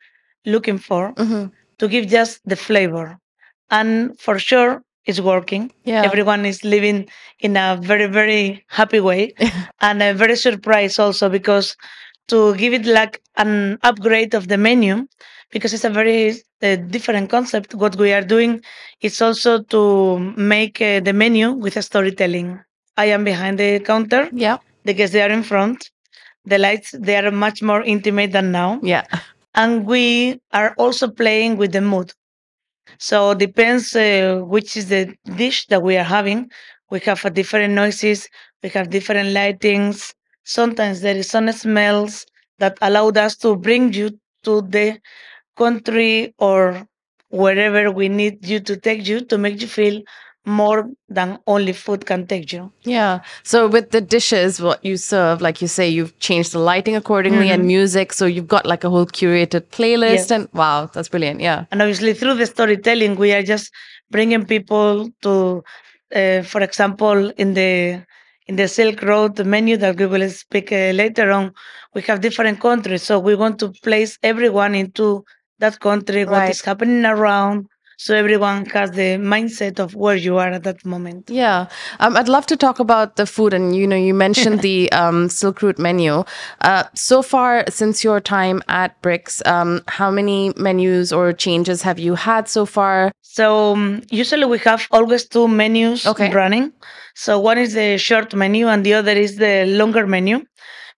looking 0.46 0.78
for 0.78 1.14
Mhm. 1.14 1.52
to 1.78 1.88
give 1.88 2.06
just 2.08 2.40
the 2.44 2.56
flavor. 2.56 3.18
And 3.70 4.18
for 4.20 4.38
sure, 4.38 4.82
it's 5.06 5.20
working. 5.20 5.72
Yeah. 5.84 6.02
Everyone 6.04 6.44
is 6.46 6.64
living 6.64 7.08
in 7.40 7.56
a 7.56 7.78
very, 7.80 8.06
very 8.06 8.64
happy 8.68 9.00
way 9.00 9.34
and 9.80 10.02
a 10.02 10.12
very 10.14 10.36
surprised 10.36 11.00
also 11.00 11.28
because 11.28 11.76
to 12.28 12.54
give 12.56 12.72
it 12.72 12.86
like 12.86 13.20
an 13.36 13.78
upgrade 13.82 14.34
of 14.34 14.48
the 14.48 14.56
menu, 14.58 15.06
because 15.50 15.72
it's 15.74 15.84
a 15.84 15.90
very 15.90 16.30
uh, 16.62 16.76
different 16.76 17.30
concept, 17.30 17.74
what 17.74 17.96
we 17.96 18.12
are 18.12 18.22
doing 18.22 18.62
is 19.00 19.20
also 19.20 19.62
to 19.64 20.18
make 20.36 20.80
uh, 20.80 21.00
the 21.00 21.12
menu 21.12 21.52
with 21.52 21.76
a 21.76 21.82
storytelling. 21.82 22.60
I 22.96 23.06
am 23.06 23.24
behind 23.24 23.58
the 23.58 23.80
counter, 23.80 24.28
yeah. 24.32 24.58
the 24.84 24.94
guests 24.94 25.12
they 25.12 25.22
are 25.22 25.30
in 25.30 25.42
front. 25.42 25.90
The 26.44 26.58
lights 26.58 26.92
they 26.98 27.16
are 27.16 27.30
much 27.30 27.62
more 27.62 27.82
intimate 27.82 28.32
than 28.32 28.50
now 28.50 28.80
Yeah. 28.82 29.04
and 29.54 29.86
we 29.86 30.40
are 30.52 30.74
also 30.76 31.08
playing 31.08 31.56
with 31.56 31.72
the 31.72 31.80
mood. 31.80 32.12
So 32.98 33.34
depends 33.34 33.94
uh, 33.94 34.40
which 34.44 34.76
is 34.76 34.88
the 34.88 35.14
dish 35.36 35.66
that 35.68 35.82
we 35.82 35.96
are 35.96 36.04
having. 36.04 36.50
We 36.90 37.00
have 37.00 37.24
a 37.24 37.30
different 37.30 37.74
noises. 37.74 38.28
We 38.62 38.70
have 38.70 38.90
different 38.90 39.30
lightings. 39.30 40.14
Sometimes 40.44 41.00
there 41.00 41.16
is 41.16 41.28
some 41.28 41.50
smells 41.52 42.26
that 42.58 42.78
allowed 42.80 43.16
us 43.16 43.36
to 43.38 43.56
bring 43.56 43.92
you 43.92 44.18
to 44.44 44.62
the 44.62 44.98
country 45.56 46.34
or 46.38 46.86
wherever 47.30 47.90
we 47.90 48.08
need 48.08 48.44
you 48.46 48.60
to 48.60 48.76
take 48.76 49.06
you 49.06 49.20
to 49.20 49.38
make 49.38 49.60
you 49.60 49.66
feel 49.68 50.02
more 50.44 50.90
than 51.08 51.38
only 51.46 51.72
food 51.72 52.04
can 52.04 52.26
take 52.26 52.52
you. 52.52 52.72
Yeah. 52.82 53.20
So 53.44 53.68
with 53.68 53.90
the 53.90 54.00
dishes, 54.00 54.60
what 54.60 54.84
you 54.84 54.96
serve, 54.96 55.40
like 55.40 55.62
you 55.62 55.68
say, 55.68 55.88
you've 55.88 56.18
changed 56.18 56.52
the 56.52 56.58
lighting 56.58 56.96
accordingly 56.96 57.48
and 57.50 57.64
music. 57.64 58.12
So 58.12 58.26
you've 58.26 58.48
got 58.48 58.66
like 58.66 58.82
a 58.82 58.90
whole 58.90 59.06
curated 59.06 59.68
playlist. 59.68 60.10
Yes. 60.14 60.30
And 60.32 60.48
wow, 60.52 60.90
that's 60.92 61.08
brilliant. 61.08 61.40
Yeah. 61.40 61.66
and 61.70 61.80
obviously 61.80 62.12
through 62.14 62.34
the 62.34 62.46
storytelling 62.46 63.16
we 63.16 63.32
are 63.32 63.42
just 63.42 63.70
bringing 64.10 64.44
people 64.44 65.08
to 65.22 65.62
uh, 66.14 66.42
for 66.42 66.60
example 66.60 67.30
in 67.36 67.54
the 67.54 68.02
in 68.46 68.56
the 68.56 68.68
silk 68.68 69.02
road 69.02 69.44
menu 69.46 69.76
that 69.76 69.96
we 69.96 70.06
will 70.06 70.28
speak 70.30 70.72
uh, 70.72 70.90
later 71.02 71.30
on 71.30 71.52
we 71.94 72.00
have 72.02 72.20
different 72.20 72.60
countries 72.60 73.02
so 73.02 73.18
we 73.18 73.34
want 73.34 73.58
to 73.58 73.68
place 73.82 74.18
everyone 74.22 74.74
into 74.74 75.24
that 75.58 75.78
country 75.80 76.24
what 76.24 76.40
Right. 76.42 76.50
is 76.50 76.60
happening 76.62 77.04
around 77.04 77.66
so 77.98 78.14
everyone 78.16 78.64
has 78.66 78.90
the 78.92 79.10
mindset 79.34 79.78
of 79.78 79.94
where 79.94 80.16
you 80.16 80.36
are 80.38 80.48
at 80.50 80.64
that 80.64 80.84
moment 80.84 81.30
Yeah, 81.30 81.66
um, 82.00 82.16
I'd 82.16 82.28
love 82.28 82.46
to 82.46 82.56
talk 82.56 82.80
about 82.80 83.14
the 83.16 83.26
food, 83.26 83.54
and 83.54 83.76
you 83.76 83.86
know, 83.86 83.96
you 83.96 84.12
mentioned 84.12 84.60
the 84.68 84.90
um, 84.92 85.28
Silk 85.28 85.62
Route 85.62 85.78
menu. 85.78 86.24
Uh, 86.60 86.84
so 86.94 87.22
far, 87.22 87.64
since 87.70 88.02
your 88.02 88.20
time 88.20 88.60
at 88.68 89.00
Brix, 89.02 89.40
um, 89.46 89.82
how 89.86 90.10
many 90.10 90.52
menus 90.56 91.12
or 91.12 91.32
changes 91.32 91.82
have 91.82 91.98
you 91.98 92.14
had 92.16 92.48
so 92.48 92.66
far? 92.66 93.12
So 93.22 93.72
um, 93.72 94.02
usually 94.10 94.44
we 94.46 94.58
have 94.58 94.86
always 94.90 95.26
two 95.28 95.46
menus 95.48 96.06
Okay. 96.06 96.32
running. 96.32 96.72
So 97.14 97.38
one 97.38 97.58
is 97.58 97.74
the 97.74 97.98
short 97.98 98.34
menu 98.34 98.68
and 98.68 98.84
the 98.84 98.94
other 98.94 99.12
is 99.12 99.36
the 99.36 99.64
longer 99.66 100.06
menu, 100.06 100.44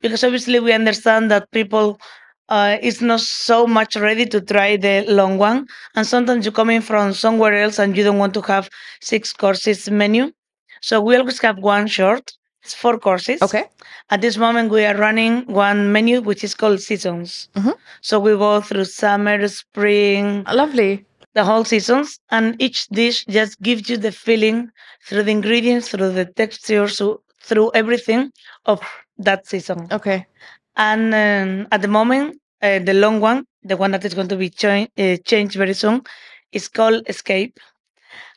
because 0.00 0.22
obviously 0.24 0.60
we 0.60 0.72
understand 0.72 1.30
that 1.30 1.50
people 1.50 2.00
uh, 2.48 2.76
is 2.82 3.00
not 3.00 3.20
so 3.20 3.66
much 3.66 3.96
ready 3.96 4.26
to 4.26 4.40
try 4.40 4.76
the 4.76 5.04
long 5.08 5.38
one, 5.38 5.66
and 5.94 6.06
sometimes 6.06 6.44
you 6.44 6.52
come 6.52 6.70
in 6.70 6.82
from 6.82 7.12
somewhere 7.12 7.54
else 7.54 7.78
and 7.78 7.96
you 7.96 8.04
don't 8.04 8.18
want 8.18 8.34
to 8.34 8.42
have 8.42 8.68
six 9.00 9.32
courses 9.32 9.90
menu. 9.90 10.30
So 10.82 11.00
we 11.00 11.16
always 11.16 11.40
have 11.40 11.58
one 11.58 11.86
short. 11.86 12.32
It's 12.62 12.74
four 12.74 12.98
courses. 12.98 13.42
Okay. 13.42 13.64
At 14.10 14.20
this 14.20 14.36
moment, 14.36 14.70
we 14.70 14.84
are 14.84 14.96
running 14.96 15.44
one 15.46 15.92
menu 15.92 16.20
which 16.20 16.44
is 16.44 16.54
called 16.54 16.80
seasons. 16.80 17.48
Mhm. 17.56 17.74
So 18.00 18.18
we 18.20 18.32
go 18.32 18.60
through 18.60 18.84
summer, 18.86 19.46
spring, 19.48 20.44
Lovely. 20.52 21.04
The 21.34 21.44
whole 21.44 21.64
seasons, 21.64 22.18
and 22.30 22.60
each 22.60 22.86
dish 22.88 23.24
just 23.26 23.60
gives 23.60 23.88
you 23.90 23.96
the 23.96 24.12
feeling 24.12 24.70
through 25.06 25.24
the 25.24 25.30
ingredients, 25.32 25.88
through 25.88 26.12
the 26.12 26.26
textures, 26.26 26.98
so 26.98 27.22
through 27.42 27.70
everything 27.74 28.32
of 28.66 28.80
that 29.18 29.46
season. 29.46 29.86
Okay. 29.92 30.26
And 30.76 31.14
um, 31.14 31.68
at 31.72 31.82
the 31.82 31.88
moment, 31.88 32.40
uh, 32.62 32.78
the 32.78 32.94
long 32.94 33.20
one, 33.20 33.46
the 33.62 33.76
one 33.76 33.90
that 33.92 34.04
is 34.04 34.14
going 34.14 34.28
to 34.28 34.36
be 34.36 34.50
choi- 34.50 34.88
uh, 34.98 35.16
changed 35.24 35.56
very 35.56 35.74
soon, 35.74 36.02
is 36.52 36.68
called 36.68 37.02
Escape. 37.08 37.58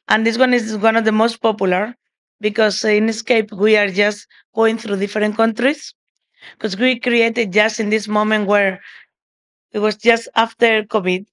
And 0.08 0.26
this 0.26 0.38
one 0.38 0.54
is 0.54 0.78
one 0.78 0.96
of 0.96 1.06
the 1.06 1.12
most 1.12 1.42
popular 1.42 1.96
because 2.42 2.84
in 2.84 3.10
Escape, 3.10 3.52
we 3.52 3.78
are 3.78 3.90
just 3.90 4.28
going 4.56 4.78
through 4.78 4.98
different 4.98 5.36
countries. 5.36 5.94
Because 6.54 6.78
we 6.78 7.00
created 7.00 7.52
just 7.52 7.80
in 7.80 7.90
this 7.90 8.08
moment 8.08 8.48
where 8.48 8.80
it 9.72 9.80
was 9.80 9.96
just 9.96 10.30
after 10.36 10.84
COVID. 10.84 11.26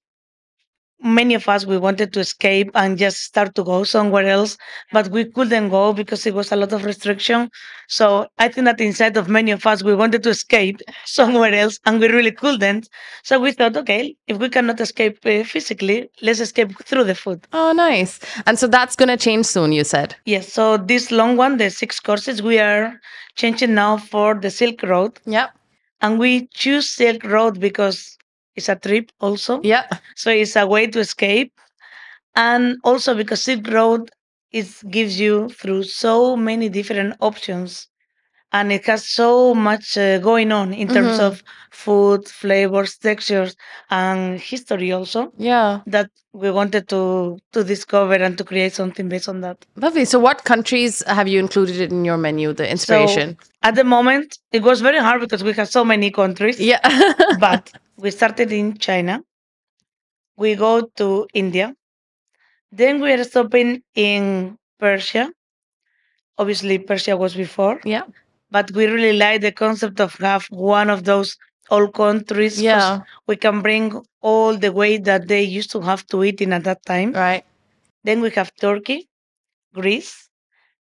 Many 1.03 1.35
of 1.35 1.47
us 1.49 1.65
we 1.65 1.77
wanted 1.77 2.13
to 2.13 2.19
escape 2.21 2.71
and 2.73 2.97
just 2.97 3.21
start 3.23 3.53
to 3.55 3.63
go 3.63 3.83
somewhere 3.83 4.25
else, 4.27 4.57
but 4.91 5.09
we 5.09 5.25
couldn't 5.25 5.69
go 5.69 5.93
because 5.93 6.25
it 6.25 6.33
was 6.33 6.51
a 6.51 6.55
lot 6.55 6.71
of 6.73 6.83
restriction. 6.85 7.49
So 7.87 8.27
I 8.39 8.47
think 8.47 8.65
that 8.65 8.79
inside 8.81 9.17
of 9.17 9.27
many 9.27 9.51
of 9.51 9.67
us 9.67 9.83
we 9.83 9.93
wanted 9.93 10.23
to 10.23 10.29
escape 10.29 10.79
somewhere 11.05 11.53
else 11.53 11.79
and 11.85 11.99
we 11.99 12.07
really 12.07 12.31
couldn't. 12.31 12.89
So 13.23 13.39
we 13.39 13.51
thought, 13.51 13.75
okay, 13.77 14.15
if 14.27 14.37
we 14.37 14.49
cannot 14.49 14.79
escape 14.79 15.19
uh, 15.25 15.43
physically, 15.43 16.09
let's 16.21 16.39
escape 16.39 16.71
through 16.85 17.03
the 17.03 17.15
food. 17.15 17.45
Oh, 17.53 17.71
nice. 17.73 18.19
And 18.45 18.57
so 18.57 18.65
that's 18.67 18.95
going 18.95 19.09
to 19.09 19.17
change 19.17 19.45
soon, 19.45 19.73
you 19.73 19.83
said. 19.83 20.15
Yes. 20.25 20.51
So 20.51 20.77
this 20.77 21.11
long 21.11 21.35
one, 21.37 21.57
the 21.57 21.69
six 21.69 21.99
courses, 21.99 22.41
we 22.41 22.57
are 22.59 22.99
changing 23.35 23.73
now 23.75 23.97
for 23.97 24.33
the 24.33 24.49
Silk 24.49 24.81
Road, 24.81 25.19
Yep. 25.25 25.49
and 26.01 26.17
we 26.19 26.47
choose 26.53 26.89
Silk 26.89 27.23
Road 27.25 27.59
because 27.59 28.17
it's 28.55 28.69
a 28.69 28.75
trip 28.75 29.11
also. 29.19 29.61
Yeah. 29.63 29.85
So 30.15 30.29
it's 30.31 30.55
a 30.55 30.65
way 30.67 30.87
to 30.87 30.99
escape. 30.99 31.51
And 32.35 32.77
also 32.83 33.15
because 33.15 33.41
Silk 33.43 33.67
Road 33.69 34.11
it 34.51 34.67
gives 34.89 35.19
you 35.19 35.49
through 35.49 35.83
so 35.83 36.35
many 36.37 36.69
different 36.69 37.15
options. 37.19 37.87
And 38.53 38.71
it 38.71 38.85
has 38.85 39.05
so 39.07 39.53
much 39.53 39.97
uh, 39.97 40.19
going 40.19 40.51
on 40.53 40.73
in 40.73 40.87
terms 40.87 41.17
Mhm. 41.19 41.25
of 41.27 41.43
food, 41.71 42.27
flavors, 42.29 42.97
textures, 42.97 43.55
and 43.89 44.39
history 44.39 44.91
also 44.93 45.33
Yeah. 45.37 45.81
that 45.87 46.09
we 46.33 46.49
wanted 46.51 46.87
to 46.93 47.37
to 47.53 47.63
discover 47.63 48.15
and 48.25 48.37
to 48.37 48.43
create 48.51 48.73
something 48.73 49.09
based 49.09 49.29
on 49.29 49.41
that. 49.41 49.57
Lovely. 49.75 50.05
So, 50.05 50.19
what 50.19 50.43
countries 50.45 51.03
have 51.07 51.27
you 51.27 51.39
included 51.39 51.91
in 51.91 52.05
your 52.05 52.17
menu, 52.17 52.53
the 52.53 52.67
inspiration? 52.77 53.37
At 53.61 53.75
the 53.75 53.83
moment, 53.83 54.37
it 54.51 54.63
was 54.63 54.79
very 54.81 54.99
hard 54.99 55.19
because 55.21 55.43
we 55.43 55.53
have 55.53 55.69
so 55.69 55.83
many 55.83 56.09
countries. 56.11 56.59
yeah. 56.59 56.79
but 57.47 57.63
we 57.97 58.11
started 58.11 58.51
in 58.51 58.77
China. 58.77 59.23
We 60.37 60.55
go 60.55 60.81
to 60.97 61.27
India. 61.33 61.73
Then 62.71 63.01
we 63.01 63.11
are 63.13 63.23
stopping 63.23 63.83
in 63.95 64.57
Persia. 64.79 65.31
Obviously, 66.37 66.77
Persia 66.79 67.15
was 67.15 67.33
before, 67.33 67.79
yeah. 67.85 68.03
but 68.51 68.69
we 68.71 68.87
really 68.87 69.17
like 69.17 69.39
the 69.39 69.53
concept 69.53 70.01
of 70.01 70.13
have 70.15 70.45
one 70.49 70.89
of 70.89 71.05
those 71.05 71.37
old 71.71 71.93
countries. 71.93 72.61
Yeah. 72.61 73.01
we 73.27 73.37
can 73.37 73.61
bring 73.61 74.01
all 74.21 74.57
the 74.57 74.73
way 74.73 74.97
that 74.97 75.29
they 75.29 75.41
used 75.41 75.71
to 75.71 75.81
have 75.81 76.05
to 76.07 76.23
eat 76.25 76.41
in 76.41 76.51
at 76.51 76.65
that 76.65 76.85
time. 76.85 77.13
Right. 77.13 77.45
Then 78.03 78.19
we 78.19 78.29
have 78.31 78.53
Turkey, 78.55 79.07
Greece, 79.73 80.29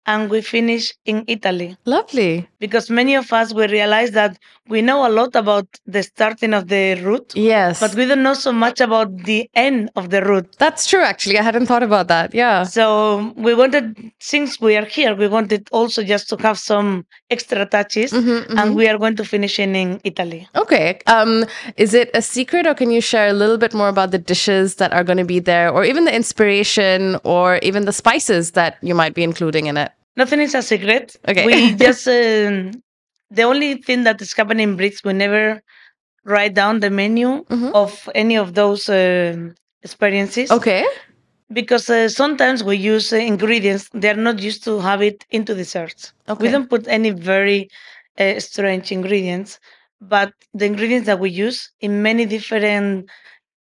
and 0.06 0.30
we 0.30 0.42
finish 0.42 0.94
in 1.06 1.24
Italy 1.28 1.78
Lovely. 1.86 2.48
because 2.60 2.90
many 2.90 3.16
of 3.16 3.32
us 3.32 3.54
we 3.54 3.68
realize 3.68 4.12
that 4.12 4.38
we 4.68 4.82
know 4.82 5.06
a 5.08 5.12
lot 5.12 5.36
about 5.36 5.68
the 5.86 6.02
starting 6.02 6.54
of 6.54 6.68
the 6.70 6.96
route 7.04 7.34
Yes. 7.36 7.80
but 7.80 7.94
we 7.96 8.06
don't 8.06 8.24
know 8.24 8.34
so 8.34 8.52
much 8.52 8.80
about 8.82 9.16
the 9.26 9.50
end 9.54 9.90
of 9.96 10.10
the 10.10 10.22
route. 10.22 10.56
That's 10.58 10.86
true, 10.88 11.02
actually. 11.02 11.38
I 11.38 11.44
hadn't 11.44 11.66
thought 11.66 11.84
about 11.84 12.08
that. 12.08 12.34
Yeah. 12.34 12.64
So 12.64 13.34
we 13.36 13.54
wanted, 13.54 14.12
since 14.20 14.60
we 14.62 14.76
are 14.78 14.86
here, 14.86 15.14
we 15.16 15.28
wanted 15.28 15.68
also 15.72 16.04
just 16.04 16.30
to 16.30 16.38
have 16.38 16.58
some 16.58 17.06
extra 17.30 17.66
touches, 17.66 18.12
Mhm, 18.12 18.48
mhm. 18.48 18.58
and 18.60 18.76
we 18.76 18.88
are 18.88 18.98
going 18.98 19.16
to 19.18 19.26
finish 19.26 19.60
in, 19.60 19.76
in 19.76 20.00
Italy. 20.04 20.48
Okay. 20.56 21.00
Um, 21.08 21.46
is 21.78 21.94
it 21.94 22.10
a 22.14 22.22
secret, 22.22 22.66
or 22.66 22.74
can 22.74 22.92
you 22.92 23.02
share 23.02 23.28
a 23.28 23.34
little 23.34 23.58
bit 23.58 23.74
more 23.74 23.90
about 23.90 24.12
the 24.12 24.18
dishes 24.20 24.76
that 24.76 24.94
are 24.94 25.04
going 25.04 25.18
to 25.18 25.26
be 25.26 25.40
there, 25.40 25.70
or 25.70 25.84
even 25.84 26.06
the 26.06 26.16
inspiration, 26.16 27.18
or 27.24 27.58
even 27.62 27.86
the 27.86 27.94
spices 27.94 28.52
that 28.52 28.78
you 28.82 28.96
might 28.96 29.14
be 29.14 29.24
including 29.24 29.66
in 29.68 29.78
it? 29.78 29.92
Nothing 30.16 30.42
is 30.42 30.56
a 30.56 30.62
secret. 30.62 31.16
Okay. 31.28 31.46
We 31.46 31.76
just 31.86 32.08
um, 32.08 32.72
the 33.30 33.44
only 33.44 33.76
thing 33.76 34.04
that 34.04 34.22
is 34.22 34.34
happening 34.34 34.70
in 34.70 34.78
Brix, 34.78 35.04
we 35.04 35.14
never 35.14 35.62
write 36.26 36.54
down 36.54 36.80
the 36.82 36.90
menu 36.90 37.46
Mhm. 37.50 37.72
of 37.74 38.10
any 38.16 38.38
of 38.38 38.54
those 38.54 38.90
um 38.90 39.56
experiences. 39.84 40.52
Okay. 40.52 40.86
Because 41.52 41.90
uh, 41.90 42.08
sometimes 42.08 42.64
we 42.64 42.78
use 42.78 43.12
uh, 43.12 43.18
ingredients 43.18 43.90
they 43.94 44.10
are 44.10 44.24
not 44.30 44.40
used 44.40 44.64
to 44.64 44.80
have 44.80 45.02
it 45.02 45.26
into 45.32 45.54
desserts. 45.56 46.14
Okay. 46.30 46.44
We 46.44 46.52
don't 46.54 46.70
put 46.70 46.88
any 46.88 47.12
very 47.12 47.70
uh, 48.20 48.40
strange 48.40 48.92
ingredients, 48.92 49.60
but 50.00 50.32
the 50.54 50.66
ingredients 50.66 51.08
that 51.08 51.20
we 51.20 51.30
use 51.30 51.72
in 51.82 52.02
many 52.02 52.26
different 52.26 53.10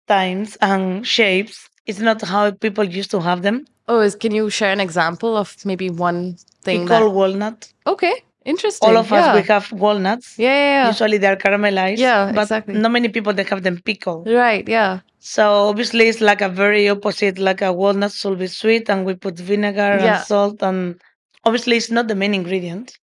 times 0.07 0.57
and 0.61 1.05
shapes 1.05 1.69
is 1.85 1.99
not 1.99 2.21
how 2.21 2.51
people 2.51 2.83
used 2.83 3.11
to 3.11 3.19
have 3.21 3.41
them. 3.41 3.65
Oh, 3.89 3.99
is, 4.01 4.15
can 4.15 4.33
you 4.39 4.49
share 4.51 4.71
an 4.71 4.79
example 4.79 5.35
of 5.35 5.47
maybe 5.65 5.89
one 5.89 6.37
thing 6.63 6.81
we 6.81 6.85
that? 6.87 7.01
call 7.01 7.11
walnut. 7.11 7.73
Okay. 7.87 8.15
Interesting. 8.45 8.87
All 8.87 8.97
of 8.97 9.09
yeah. 9.11 9.17
us 9.19 9.35
we 9.35 9.41
have 9.53 9.71
walnuts. 9.71 10.37
Yeah, 10.37 10.53
yeah, 10.53 10.71
yeah. 10.83 10.87
Usually 10.87 11.17
they 11.17 11.27
are 11.27 11.35
caramelized. 11.35 11.97
Yeah, 11.97 12.31
but 12.33 12.43
exactly. 12.43 12.75
not 12.75 12.91
many 12.91 13.09
people 13.09 13.33
that 13.33 13.49
have 13.49 13.63
them 13.63 13.77
pickled. 13.89 14.27
Right. 14.27 14.67
Yeah. 14.67 14.99
So 15.19 15.43
obviously 15.71 16.07
it's 16.07 16.21
like 16.21 16.41
a 16.41 16.49
very 16.49 16.87
opposite, 16.87 17.37
like 17.39 17.61
a 17.61 17.73
walnut 17.73 18.11
should 18.13 18.39
be 18.39 18.47
sweet 18.47 18.89
and 18.89 19.05
we 19.05 19.15
put 19.15 19.35
vinegar 19.37 19.97
Yeah. 19.99 20.17
and 20.17 20.25
salt 20.25 20.61
and 20.63 21.01
obviously 21.43 21.75
it's 21.77 21.91
not 21.91 22.07
the 22.07 22.15
main 22.15 22.33
ingredient. 22.33 22.97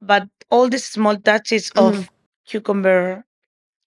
But 0.00 0.24
all 0.50 0.68
these 0.68 0.84
small 0.84 1.16
touches 1.16 1.70
of 1.76 1.94
Mhm. 1.94 2.08
cucumber, 2.48 3.24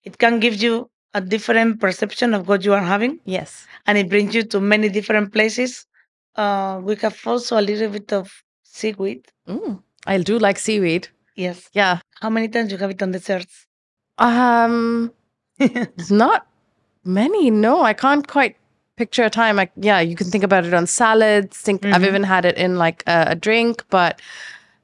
it 0.04 0.18
can 0.18 0.40
give 0.40 0.56
you 0.64 0.90
a 1.14 1.22
different 1.22 1.80
perception 1.80 2.34
of 2.34 2.48
what 2.50 2.64
you 2.66 2.74
are 2.74 2.88
having 2.96 3.20
Yes. 3.26 3.68
and 3.86 3.98
it 3.98 4.08
brings 4.10 4.34
you 4.34 4.44
to 4.54 4.60
many 4.60 4.88
different 4.90 5.32
places. 5.32 5.86
Uh, 6.36 6.80
we 6.84 6.96
have 6.98 7.18
also 7.26 7.60
a 7.60 7.62
little 7.62 7.90
bit 7.90 8.12
of 8.14 8.32
seaweed. 8.64 9.26
Mm. 9.48 9.82
I 10.06 10.18
do 10.18 10.38
like 10.38 10.58
seaweed. 10.60 11.08
Yes. 11.36 11.70
Yeah. 11.74 12.00
How 12.22 12.30
many 12.30 12.48
times 12.48 12.72
you 12.72 12.78
have 12.78 12.92
it 12.92 13.02
on 13.02 13.12
desserts? 13.12 13.68
Um, 14.18 15.12
not 16.10 16.48
many. 17.04 17.52
No, 17.52 17.84
I 17.84 17.94
can't 17.94 18.28
quite 18.28 18.56
picture 18.98 19.24
a 19.24 19.30
time. 19.30 19.56
Like, 19.56 19.72
yeah, 19.76 20.00
you 20.00 20.16
can 20.16 20.28
think 20.28 20.44
about 20.44 20.66
it 20.66 20.74
on 20.74 20.88
salads. 20.88 21.58
Think 21.58 21.86
I've 21.86 22.02
Mhm. 22.02 22.08
even 22.08 22.24
had 22.24 22.46
it 22.46 22.58
in 22.58 22.78
like 22.78 23.04
a, 23.08 23.26
a 23.30 23.36
drink, 23.36 23.84
but 23.90 24.22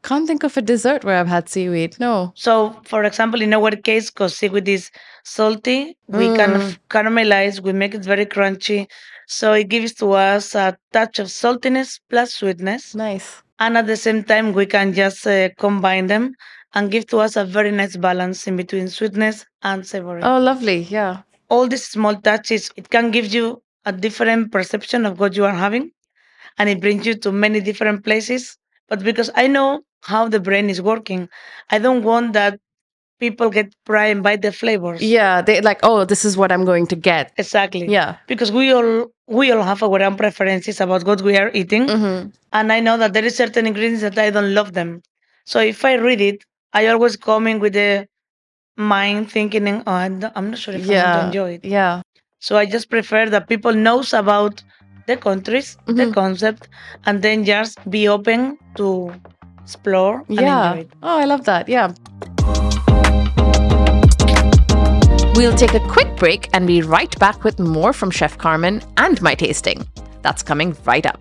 can't 0.03 0.27
think 0.27 0.43
of 0.43 0.58
a 0.58 0.62
dessert 0.62 1.03
where 1.05 1.17
I've 1.20 1.27
had 1.27 1.48
seaweed. 1.48 1.96
No. 2.00 2.34
So, 2.36 2.75
for 2.86 3.03
example, 3.03 3.41
in 3.41 3.53
our 3.53 3.72
case, 3.72 4.10
because 4.10 4.36
seaweed 4.36 4.67
is 4.67 4.89
salty, 5.24 5.96
we 6.08 6.27
kind 6.36 6.53
Mm. 6.53 6.55
of 6.55 6.79
caramelize, 6.89 7.62
we 7.62 7.72
make 7.72 7.93
it 7.93 8.03
very 8.03 8.25
crunchy. 8.25 8.88
So, 9.31 9.53
it 9.53 9.69
gives 9.69 9.93
to 9.95 10.11
us 10.11 10.55
a 10.55 10.77
touch 10.91 11.17
of 11.17 11.27
saltiness 11.27 12.00
plus 12.09 12.33
sweetness. 12.33 12.93
Nice. 12.93 13.41
And 13.59 13.77
at 13.77 13.88
the 13.88 13.95
same 13.95 14.25
time, 14.25 14.51
we 14.51 14.65
can 14.65 14.91
just 14.93 15.25
uh, 15.25 15.50
combine 15.57 16.07
them 16.07 16.33
and 16.73 16.91
give 16.91 17.07
to 17.07 17.19
us 17.19 17.38
a 17.38 17.45
very 17.45 17.71
nice 17.71 17.95
balance 17.95 18.45
in 18.45 18.57
between 18.57 18.89
sweetness 18.89 19.45
and 19.63 19.88
savory. 19.88 20.21
Oh, 20.21 20.38
lovely. 20.38 20.79
Yeah. 20.81 21.21
All 21.50 21.65
these 21.69 21.85
small 21.85 22.15
touches, 22.15 22.71
it 22.75 22.89
can 22.89 23.09
give 23.09 23.33
you 23.33 23.63
a 23.85 23.93
different 23.93 24.51
perception 24.51 25.05
of 25.05 25.19
what 25.19 25.38
you 25.38 25.45
are 25.45 25.53
having. 25.65 25.91
And 26.57 26.67
it 26.67 26.81
brings 26.81 27.05
you 27.05 27.15
to 27.15 27.31
many 27.31 27.61
different 27.61 28.03
places. 28.03 28.57
But 28.89 29.01
because 29.01 29.29
I 29.35 29.47
know 29.47 29.81
how 30.01 30.27
the 30.27 30.41
brain 30.41 30.69
is 30.69 30.81
working, 30.81 31.29
I 31.69 31.79
don't 31.79 32.03
want 32.03 32.33
that 32.33 32.59
people 33.21 33.49
get 33.49 33.67
primed 33.85 34.23
by 34.23 34.35
the 34.35 34.51
flavors. 34.51 35.01
Yeah. 35.01 35.41
They 35.47 35.61
like, 35.61 35.79
oh, 35.83 36.03
this 36.11 36.25
is 36.25 36.35
what 36.35 36.51
I'm 36.51 36.65
going 36.65 36.87
to 36.87 36.97
get. 37.09 37.31
Exactly. 37.37 37.85
Yeah. 37.97 38.17
Because 38.27 38.51
we 38.51 38.73
all 38.73 38.91
we 39.27 39.51
all 39.53 39.63
have 39.71 39.81
our 39.87 40.01
own 40.07 40.17
preferences 40.23 40.81
about 40.81 41.05
what 41.09 41.21
we 41.21 41.37
are 41.41 41.51
eating. 41.61 41.85
hmm 41.87 42.19
And 42.59 42.67
I 42.77 42.79
know 42.85 42.97
that 43.01 43.13
there 43.15 43.23
is 43.29 43.35
certain 43.43 43.65
ingredients 43.71 44.01
that 44.07 44.17
I 44.25 44.29
don't 44.35 44.51
love 44.59 44.73
them. 44.79 44.89
So 45.51 45.57
if 45.73 45.85
I 45.91 45.93
read 46.07 46.19
it, 46.31 46.39
I 46.79 46.81
always 46.91 47.15
come 47.29 47.47
in 47.51 47.57
with 47.63 47.73
the 47.81 47.91
mind 48.77 49.31
thinking, 49.31 49.63
oh, 49.87 49.91
I'm 50.35 50.47
not 50.51 50.57
sure 50.63 50.73
if 50.73 50.81
I'm 50.83 50.87
going 50.87 51.15
to 51.19 51.25
enjoy 51.27 51.49
it. 51.57 51.63
Yeah. 51.77 52.01
So 52.47 52.57
I 52.57 52.65
just 52.75 52.89
prefer 52.89 53.23
that 53.29 53.47
people 53.47 53.73
knows 53.87 54.13
about 54.23 54.63
the 55.07 55.15
countries, 55.27 55.77
the 55.99 56.05
Mhm. 56.07 56.13
concept, 56.19 56.67
and 57.05 57.21
then 57.25 57.45
just 57.45 57.77
be 57.95 58.01
open 58.15 58.57
to 58.79 58.87
explore 59.63 60.15
and 60.27 60.39
Yeah. 60.39 60.61
enjoy 60.71 60.81
it. 60.85 60.91
Oh, 61.07 61.17
I 61.23 61.25
love 61.33 61.43
that. 61.51 61.69
Yeah. 61.77 61.87
We'll 65.41 65.57
take 65.57 65.74
a 65.74 65.79
quick 65.88 66.17
break 66.17 66.50
and 66.53 66.67
be 66.67 66.83
right 66.83 67.17
back 67.17 67.43
with 67.43 67.57
more 67.57 67.93
from 67.93 68.12
Chef 68.12 68.38
Carmen 68.38 68.79
and 68.98 69.19
my 69.24 69.33
tasting. 69.33 69.88
That's 70.21 70.43
coming 70.43 70.77
right 70.86 71.03
up. 71.03 71.19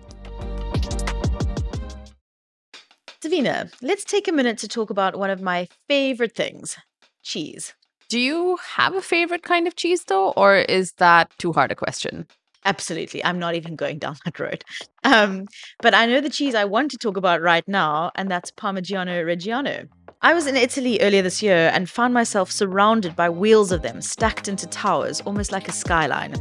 Devina, 3.19 3.73
let's 3.81 4.03
take 4.03 4.27
a 4.27 4.31
minute 4.31 4.59
to 4.59 4.67
talk 4.67 4.91
about 4.91 5.17
one 5.17 5.31
of 5.31 5.41
my 5.41 5.67
favorite 5.89 6.35
things 6.35 6.77
cheese. 7.23 7.73
Do 8.09 8.19
you 8.19 8.59
have 8.75 8.93
a 8.93 9.01
favorite 9.01 9.41
kind 9.41 9.65
of 9.65 9.75
cheese 9.75 10.03
though, 10.03 10.33
or 10.37 10.57
is 10.57 10.91
that 10.99 11.31
too 11.39 11.51
hard 11.51 11.71
a 11.71 11.75
question? 11.75 12.27
Absolutely. 12.63 13.25
I'm 13.25 13.39
not 13.39 13.55
even 13.55 13.75
going 13.75 13.97
down 13.97 14.17
that 14.23 14.39
road. 14.39 14.63
Um, 15.03 15.47
but 15.79 15.95
I 15.95 16.05
know 16.05 16.21
the 16.21 16.29
cheese 16.29 16.53
I 16.53 16.65
want 16.65 16.91
to 16.91 16.97
talk 16.97 17.17
about 17.17 17.41
right 17.41 17.67
now, 17.67 18.11
and 18.13 18.29
that's 18.29 18.51
Parmigiano 18.51 19.25
Reggiano. 19.25 19.89
I 20.23 20.35
was 20.35 20.45
in 20.45 20.55
Italy 20.55 20.99
earlier 21.01 21.23
this 21.23 21.41
year 21.41 21.71
and 21.73 21.89
found 21.89 22.13
myself 22.13 22.51
surrounded 22.51 23.15
by 23.15 23.27
wheels 23.27 23.71
of 23.71 23.81
them 23.81 24.01
stacked 24.03 24.47
into 24.47 24.67
towers, 24.67 25.19
almost 25.21 25.51
like 25.51 25.67
a 25.67 25.71
skyline. 25.71 26.35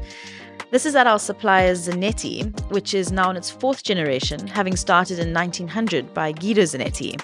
This 0.70 0.84
is 0.84 0.94
at 0.94 1.06
our 1.06 1.18
supplier 1.18 1.72
Zanetti, 1.72 2.44
which 2.70 2.92
is 2.92 3.10
now 3.10 3.30
in 3.30 3.38
its 3.38 3.48
fourth 3.48 3.82
generation, 3.82 4.46
having 4.46 4.76
started 4.76 5.18
in 5.18 5.32
1900 5.32 6.12
by 6.12 6.32
Guido 6.32 6.64
Zanetti. 6.64 7.18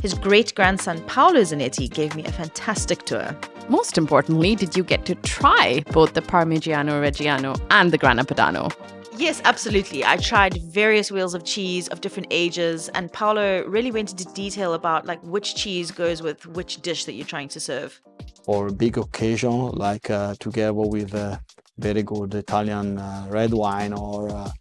His 0.00 0.14
great 0.14 0.54
grandson 0.54 1.04
Paolo 1.04 1.42
Zanetti 1.42 1.92
gave 1.92 2.16
me 2.16 2.24
a 2.24 2.32
fantastic 2.32 3.04
tour. 3.04 3.38
Most 3.68 3.98
importantly, 3.98 4.54
did 4.54 4.78
you 4.78 4.84
get 4.84 5.04
to 5.04 5.14
try 5.16 5.84
both 5.92 6.14
the 6.14 6.22
Parmigiano 6.22 7.02
Reggiano 7.02 7.60
and 7.70 7.92
the 7.92 7.98
Grana 7.98 8.24
Padano? 8.24 8.72
Yes, 9.18 9.42
absolutely. 9.44 10.04
I 10.04 10.16
tried 10.16 10.62
various 10.72 11.10
wheels 11.10 11.34
of 11.34 11.42
cheese 11.44 11.88
of 11.88 12.00
different 12.00 12.28
ages, 12.30 12.88
and 12.90 13.12
Paolo 13.12 13.64
really 13.66 13.90
went 13.90 14.12
into 14.12 14.24
detail 14.32 14.74
about 14.74 15.06
like 15.06 15.20
which 15.24 15.56
cheese 15.56 15.90
goes 15.90 16.22
with 16.22 16.46
which 16.46 16.80
dish 16.82 17.04
that 17.04 17.14
you're 17.14 17.26
trying 17.26 17.48
to 17.48 17.58
serve. 17.58 18.00
For 18.44 18.68
a 18.68 18.72
big 18.72 18.96
occasion, 18.96 19.70
like 19.70 20.08
uh, 20.08 20.36
together 20.38 20.72
with 20.72 21.14
a 21.14 21.40
very 21.78 22.04
good 22.04 22.32
Italian 22.36 22.98
uh, 22.98 23.26
red 23.28 23.52
wine 23.52 23.92
or 23.92 24.30
uh, 24.30 24.52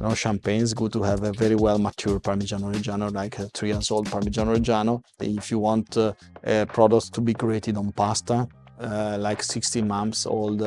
you 0.00 0.06
know, 0.06 0.14
champagne, 0.14 0.62
it's 0.62 0.72
good 0.72 0.94
to 0.94 1.02
have 1.02 1.22
a 1.22 1.32
very 1.32 1.54
well 1.54 1.78
mature 1.78 2.18
Parmigiano 2.18 2.72
Reggiano, 2.74 3.12
like 3.12 3.38
a 3.38 3.48
three 3.52 3.68
years 3.68 3.90
old 3.90 4.08
Parmigiano 4.08 4.56
Reggiano. 4.56 5.02
If 5.20 5.50
you 5.50 5.58
want 5.58 5.94
uh, 5.98 6.14
products 6.72 7.10
to 7.10 7.20
be 7.20 7.34
created 7.34 7.76
on 7.76 7.92
pasta, 7.92 8.48
uh, 8.80 9.18
like 9.20 9.42
16 9.42 9.86
months 9.86 10.24
old 10.24 10.62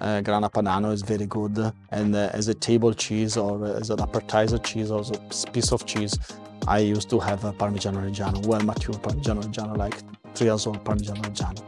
uh, 0.00 0.20
Grana 0.20 0.48
Padano 0.48 0.92
is 0.92 1.02
very 1.02 1.26
good. 1.26 1.72
And 1.90 2.14
uh, 2.14 2.30
as 2.32 2.48
a 2.48 2.54
table 2.54 2.94
cheese 2.94 3.36
or 3.36 3.64
as 3.66 3.90
an 3.90 4.00
appetizer 4.00 4.58
cheese 4.58 4.90
or 4.90 5.00
as 5.00 5.10
a 5.10 5.50
piece 5.50 5.72
of 5.72 5.86
cheese, 5.86 6.18
I 6.66 6.78
used 6.78 7.08
to 7.10 7.18
have 7.18 7.44
a 7.44 7.52
Parmigiano 7.52 8.02
Reggiano, 8.02 8.46
well 8.46 8.60
mature 8.60 8.94
Parmigiano 8.94 9.42
Reggiano, 9.42 9.76
like 9.76 9.96
three 10.34 10.48
years 10.48 10.66
old 10.66 10.84
Parmigiano 10.84 11.22
Reggiano. 11.22 11.64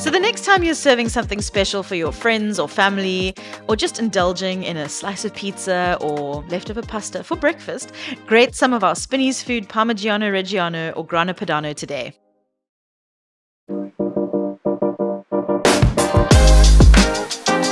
So, 0.00 0.08
the 0.08 0.18
next 0.18 0.46
time 0.46 0.64
you're 0.64 0.74
serving 0.74 1.10
something 1.10 1.42
special 1.42 1.82
for 1.82 1.94
your 1.94 2.10
friends 2.10 2.58
or 2.58 2.68
family, 2.68 3.34
or 3.68 3.76
just 3.76 3.98
indulging 3.98 4.62
in 4.62 4.78
a 4.78 4.88
slice 4.88 5.26
of 5.26 5.34
pizza 5.34 5.98
or 6.00 6.42
leftover 6.48 6.80
pasta 6.80 7.22
for 7.22 7.36
breakfast, 7.36 7.92
grate 8.26 8.54
some 8.54 8.72
of 8.72 8.82
our 8.82 8.94
Spinneys 8.94 9.42
food 9.42 9.68
Parmigiano 9.68 10.30
Reggiano 10.32 10.96
or 10.96 11.04
Grana 11.04 11.34
Padano 11.34 11.74
today. 11.74 12.14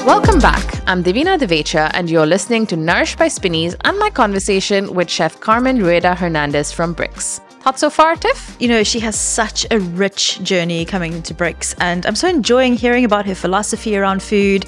Welcome 0.07 0.39
back. 0.39 0.83
I'm 0.87 1.03
Devina 1.03 1.39
Divecha, 1.39 1.91
and 1.93 2.09
you're 2.09 2.27
listening 2.27 2.67
to 2.69 2.77
Nourish 2.77 3.17
by 3.17 3.29
Spinneys 3.29 3.77
and 3.85 3.99
my 3.99 4.11
conversation 4.11 4.95
with 4.95 5.11
Chef 5.11 5.39
Carmen 5.41 5.83
Rueda 5.83 6.15
Hernandez 6.15 6.73
from 6.73 6.95
Brix. 6.95 7.41
Thoughts 7.63 7.81
so 7.81 7.91
far, 7.91 8.17
Tiff? 8.17 8.57
You 8.61 8.69
know, 8.69 8.83
she 8.83 9.01
has 9.01 9.19
such 9.19 9.67
a 9.71 9.81
rich 9.81 10.43
journey 10.43 10.85
coming 10.85 11.23
to 11.23 11.35
Brix, 11.35 11.75
and 11.81 12.07
I'm 12.07 12.15
so 12.15 12.29
enjoying 12.29 12.75
hearing 12.75 13.05
about 13.05 13.27
her 13.27 13.35
philosophy 13.35 13.97
around 13.97 14.23
food 14.23 14.65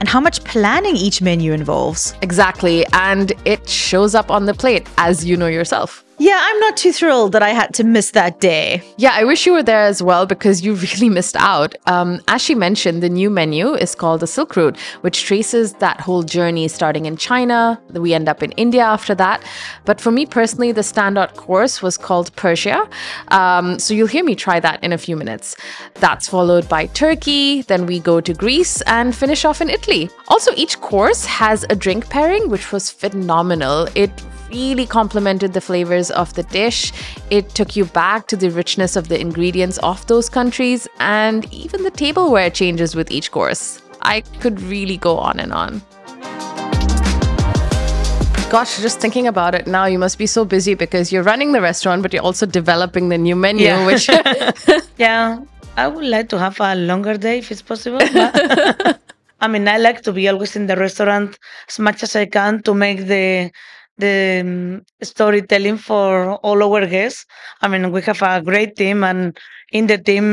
and 0.00 0.08
how 0.08 0.20
much 0.20 0.44
planning 0.44 0.96
each 0.96 1.22
menu 1.22 1.52
involves. 1.52 2.14
Exactly, 2.20 2.84
and 2.92 3.32
it 3.44 3.68
shows 3.68 4.14
up 4.14 4.30
on 4.30 4.46
the 4.46 4.54
plate, 4.54 4.86
as 4.98 5.24
you 5.24 5.36
know 5.36 5.46
yourself. 5.46 6.04
Yeah, 6.22 6.38
I'm 6.40 6.60
not 6.60 6.76
too 6.76 6.92
thrilled 6.92 7.32
that 7.32 7.42
I 7.42 7.48
had 7.48 7.74
to 7.74 7.82
miss 7.82 8.12
that 8.12 8.38
day. 8.38 8.80
Yeah, 8.96 9.10
I 9.12 9.24
wish 9.24 9.44
you 9.44 9.52
were 9.52 9.62
there 9.64 9.82
as 9.82 10.00
well 10.00 10.24
because 10.24 10.62
you 10.62 10.74
really 10.92 11.08
missed 11.08 11.34
out. 11.34 11.74
Um, 11.88 12.20
as 12.28 12.40
she 12.40 12.54
mentioned, 12.54 13.02
the 13.02 13.08
new 13.08 13.28
menu 13.28 13.74
is 13.74 13.96
called 13.96 14.20
the 14.20 14.28
Silk 14.28 14.54
Route, 14.54 14.78
which 15.00 15.24
traces 15.24 15.72
that 15.84 16.00
whole 16.00 16.22
journey 16.22 16.68
starting 16.68 17.06
in 17.06 17.16
China. 17.16 17.82
We 17.90 18.14
end 18.14 18.28
up 18.28 18.40
in 18.40 18.52
India 18.52 18.82
after 18.82 19.16
that. 19.16 19.42
But 19.84 20.00
for 20.00 20.12
me 20.12 20.24
personally, 20.24 20.70
the 20.70 20.82
standout 20.82 21.34
course 21.34 21.82
was 21.82 21.98
called 21.98 22.32
Persia. 22.36 22.88
Um, 23.32 23.80
so 23.80 23.92
you'll 23.92 24.06
hear 24.06 24.22
me 24.22 24.36
try 24.36 24.60
that 24.60 24.78
in 24.84 24.92
a 24.92 24.98
few 24.98 25.16
minutes. 25.16 25.56
That's 25.94 26.28
followed 26.28 26.68
by 26.68 26.86
Turkey, 26.86 27.62
then 27.62 27.84
we 27.84 27.98
go 27.98 28.20
to 28.20 28.32
Greece 28.32 28.80
and 28.82 29.12
finish 29.12 29.44
off 29.44 29.60
in 29.60 29.68
Italy. 29.68 30.08
Also, 30.28 30.52
each 30.54 30.80
course 30.80 31.24
has 31.24 31.66
a 31.68 31.74
drink 31.74 32.08
pairing, 32.10 32.48
which 32.48 32.70
was 32.70 32.92
phenomenal. 32.92 33.88
It 33.96 34.12
really 34.52 34.86
complemented 34.86 35.52
the 35.52 35.60
flavors 35.60 36.10
of 36.10 36.34
the 36.34 36.42
dish. 36.44 36.92
It 37.30 37.50
took 37.54 37.74
you 37.76 37.84
back 37.86 38.26
to 38.28 38.36
the 38.36 38.50
richness 38.50 38.96
of 38.96 39.08
the 39.08 39.18
ingredients 39.20 39.78
of 39.78 40.06
those 40.06 40.28
countries, 40.28 40.88
and 41.00 41.52
even 41.52 41.82
the 41.82 41.90
tableware 41.90 42.50
changes 42.50 42.94
with 42.94 43.10
each 43.10 43.30
course. 43.30 43.80
I 44.02 44.20
could 44.40 44.60
really 44.62 44.96
go 44.96 45.16
on 45.18 45.40
and 45.40 45.52
on. 45.52 45.82
Gosh, 48.50 48.78
just 48.82 49.00
thinking 49.00 49.26
about 49.26 49.54
it 49.54 49.66
now, 49.66 49.86
you 49.86 49.98
must 49.98 50.18
be 50.18 50.26
so 50.26 50.44
busy 50.44 50.74
because 50.74 51.10
you're 51.10 51.22
running 51.22 51.52
the 51.52 51.62
restaurant, 51.62 52.02
but 52.02 52.12
you're 52.12 52.22
also 52.22 52.44
developing 52.44 53.08
the 53.08 53.16
new 53.16 53.34
menu, 53.34 53.64
Yeah. 53.64 53.86
which 53.86 54.08
Yeah, 54.98 55.38
I 55.78 55.88
would 55.88 56.04
like 56.04 56.28
to 56.30 56.38
have 56.38 56.60
a 56.60 56.74
longer 56.74 57.16
day 57.16 57.38
if 57.38 57.50
it's 57.50 57.62
possible. 57.62 57.98
But 58.12 59.00
I 59.40 59.48
mean, 59.48 59.66
I 59.66 59.78
like 59.78 60.02
to 60.02 60.12
be 60.12 60.28
always 60.28 60.54
in 60.54 60.66
the 60.66 60.76
restaurant 60.76 61.38
as 61.66 61.78
much 61.78 62.02
as 62.02 62.14
I 62.14 62.26
can 62.26 62.62
to 62.64 62.74
make 62.74 63.06
the 63.06 63.50
the 64.04 64.40
um, 64.44 64.82
storytelling 65.02 65.78
for 65.78 66.34
all 66.46 66.58
our 66.66 66.86
guests. 66.86 67.24
I 67.62 67.68
mean, 67.68 67.84
we 67.92 68.00
have 68.02 68.22
a 68.22 68.42
great 68.50 68.72
team, 68.76 69.04
and 69.10 69.20
in 69.72 69.86
the 69.86 69.98
team 69.98 70.26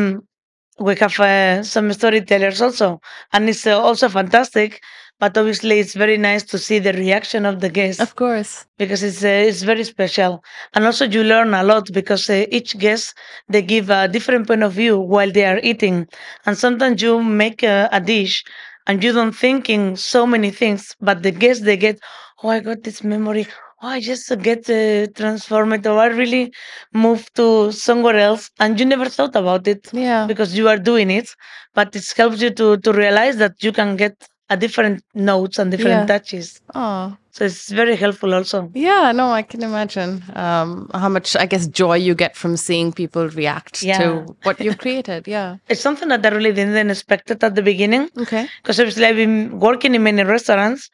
we 0.79 0.95
have 0.95 1.19
uh, 1.19 1.63
some 1.63 1.91
storytellers 1.93 2.61
also, 2.61 2.99
and 3.33 3.49
it's 3.49 3.67
uh, 3.67 3.77
also 3.79 4.07
fantastic. 4.09 4.81
But 5.19 5.37
obviously, 5.37 5.79
it's 5.79 5.95
very 5.95 6.17
nice 6.17 6.43
to 6.51 6.57
see 6.57 6.79
the 6.79 6.93
reaction 6.93 7.45
of 7.45 7.59
the 7.59 7.69
guests 7.69 8.01
of 8.01 8.15
course. 8.15 8.65
because 8.77 9.03
it's 9.03 9.21
uh, 9.23 9.47
it's 9.49 9.63
very 9.63 9.83
special 9.83 10.41
and 10.73 10.85
also 10.85 11.03
you 11.05 11.23
learn 11.25 11.53
a 11.53 11.63
lot 11.63 11.85
because 11.91 12.29
uh, 12.29 12.45
each 12.57 12.77
guest 12.77 13.13
they 13.49 13.61
give 13.61 13.89
a 13.89 14.07
different 14.07 14.47
point 14.47 14.63
of 14.63 14.71
view 14.71 14.97
while 14.97 15.29
they 15.29 15.43
are 15.45 15.59
eating 15.61 16.07
and 16.45 16.57
sometimes 16.57 17.01
you 17.01 17.21
make 17.21 17.63
a, 17.63 17.89
a 17.91 17.99
dish 17.99 18.45
and 18.87 19.03
you 19.03 19.11
don't 19.11 19.35
think 19.35 19.69
in 19.69 19.97
so 19.97 20.25
many 20.25 20.51
things 20.51 20.95
but 21.01 21.21
the 21.21 21.31
guests 21.31 21.65
they 21.65 21.75
get 21.75 21.99
oh 22.43 22.49
i 22.49 22.59
got 22.59 22.83
this 22.83 23.03
memory 23.03 23.45
oh 23.81 23.87
i 23.95 23.99
just 23.99 24.27
get 24.49 24.61
uh, 24.69 25.07
transformed 25.19 25.85
or 25.87 25.97
i 25.99 26.07
really 26.07 26.51
moved 26.93 27.29
to 27.35 27.71
somewhere 27.71 28.17
else 28.17 28.49
and 28.59 28.79
you 28.79 28.85
never 28.85 29.07
thought 29.15 29.35
about 29.35 29.67
it 29.67 29.81
Yeah. 29.93 30.25
because 30.31 30.57
you 30.57 30.67
are 30.71 30.77
doing 30.91 31.09
it 31.19 31.27
but 31.73 31.95
it 31.95 32.05
helps 32.19 32.41
you 32.41 32.51
to 32.59 32.67
to 32.85 32.89
realize 33.03 33.37
that 33.43 33.55
you 33.65 33.71
can 33.79 33.95
get 34.03 34.15
a 34.49 34.57
different 34.57 34.97
notes 35.13 35.59
and 35.59 35.67
different 35.75 36.01
Yeah. 36.01 36.05
touches 36.13 36.47
Oh, 36.73 37.05
so 37.35 37.45
it's 37.49 37.69
very 37.81 37.95
helpful 38.03 38.31
also 38.37 38.59
yeah, 38.73 39.11
no, 39.19 39.25
I 39.39 39.43
can 39.51 39.61
imagine 39.71 40.11
um, 40.43 40.69
how 41.01 41.09
much, 41.15 41.29
I 41.43 41.45
guess, 41.51 41.65
joy 41.81 41.97
you 42.07 42.13
get 42.23 42.33
from 42.41 42.53
seeing 42.57 42.87
people 43.01 43.23
react 43.41 43.75
Yeah. 43.83 43.99
to 43.99 44.05
what 44.45 44.59
you've 44.63 44.79
created. 44.85 45.21
Yeah. 45.27 45.49
it's 45.71 45.81
something 45.87 46.09
that 46.09 46.25
I 46.25 46.29
really 46.37 46.53
didn't 46.59 46.89
expect 46.95 47.25
it 47.33 47.43
at 47.47 47.53
the 47.55 47.61
beginning 47.71 48.09
Okay. 48.23 48.43
because 48.61 48.79
obviously 48.81 49.05
I've 49.05 49.21
been 49.25 49.59
working 49.67 49.91
in 49.97 50.01
many 50.09 50.23
restaurants, 50.35 50.89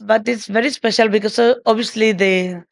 but 0.00 0.28
it's 0.28 0.46
very 0.46 0.70
special 0.70 1.08
because 1.08 1.38
uh, 1.38 1.54
obviously 1.66 2.12
the 2.12 2.64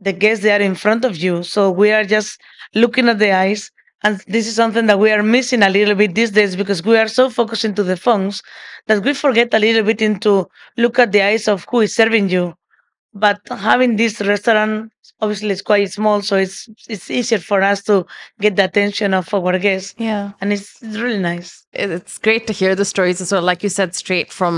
the 0.00 0.12
guests 0.12 0.42
they 0.42 0.52
are 0.52 0.60
in 0.60 0.74
front 0.74 1.04
of 1.04 1.16
you, 1.16 1.42
so 1.42 1.70
we 1.70 1.90
are 1.92 2.04
just 2.04 2.38
looking 2.74 3.08
at 3.08 3.18
the 3.18 3.32
eyes, 3.32 3.70
and 4.04 4.22
this 4.28 4.46
is 4.46 4.54
something 4.56 4.86
that 4.86 4.98
we 4.98 5.10
are 5.10 5.22
missing 5.22 5.62
a 5.62 5.70
little 5.70 5.94
bit 5.94 6.14
these 6.14 6.30
days 6.32 6.54
because 6.56 6.82
we 6.84 6.98
are 6.98 7.08
so 7.08 7.30
focused 7.30 7.64
into 7.64 7.82
the 7.82 7.96
phones 7.96 8.42
that 8.88 9.02
we 9.04 9.14
forget 9.14 9.54
a 9.54 9.58
little 9.58 9.82
bit 9.84 10.02
into 10.02 10.46
look 10.76 10.98
at 10.98 11.12
the 11.12 11.22
eyes 11.22 11.48
of 11.48 11.66
who 11.70 11.80
is 11.80 11.94
serving 11.94 12.28
you. 12.28 12.54
But 13.18 13.40
having 13.50 13.96
this 13.96 14.20
restaurant, 14.20 14.92
obviously 15.20 15.50
it's 15.50 15.62
quite 15.62 15.90
small, 15.90 16.20
so 16.22 16.36
it's 16.36 16.68
it's 16.88 17.10
easier 17.10 17.38
for 17.38 17.62
us 17.62 17.82
to 17.84 18.04
get 18.40 18.56
the 18.56 18.64
attention 18.64 19.14
of 19.14 19.32
our 19.32 19.58
guests, 19.58 19.94
Yeah. 19.98 20.32
and 20.40 20.52
it's, 20.52 20.68
it's 20.82 20.98
really 20.98 21.18
nice. 21.32 21.50
it's 21.72 22.16
great 22.26 22.46
to 22.48 22.52
hear 22.60 22.74
the 22.74 22.84
stories 22.84 23.20
as 23.20 23.30
well 23.32 23.42
like 23.50 23.62
you 23.62 23.68
said 23.78 23.94
straight 23.94 24.30
from 24.32 24.54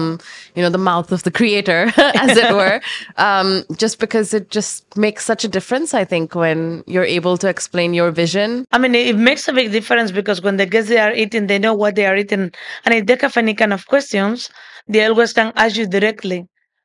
you 0.55 0.63
know 0.63 0.71
the 0.71 0.85
mouth 0.91 1.11
of 1.17 1.21
the 1.27 1.31
creator 1.39 1.81
as 2.25 2.37
it 2.45 2.53
were 2.61 2.81
um, 3.27 3.49
just 3.83 3.99
because 4.05 4.29
it 4.39 4.51
just 4.59 4.75
makes 4.97 5.23
such 5.31 5.43
a 5.45 5.51
difference 5.57 5.89
i 6.03 6.05
think 6.13 6.27
when 6.45 6.61
you're 6.93 7.11
able 7.19 7.37
to 7.43 7.49
explain 7.55 7.91
your 8.01 8.11
vision 8.23 8.49
I 8.75 8.79
mean, 8.83 8.95
it 8.95 9.17
makes 9.31 9.45
a 9.49 9.53
big 9.61 9.69
difference 9.79 10.11
because 10.21 10.39
when 10.47 10.57
the 10.59 10.67
guests 10.73 10.89
they 10.91 10.99
are 11.07 11.15
eating, 11.23 11.47
they 11.49 11.59
know 11.65 11.75
what 11.83 11.95
they 11.97 12.07
are 12.11 12.17
eating, 12.23 12.45
and 12.85 12.91
if 12.99 13.03
they 13.07 13.17
have 13.27 13.37
any 13.45 13.55
kind 13.61 13.73
of 13.73 13.83
questions, 13.95 14.51
they 14.93 15.01
always 15.09 15.33
can 15.39 15.49
ask 15.57 15.77
you 15.81 15.87
directly. 15.97 16.41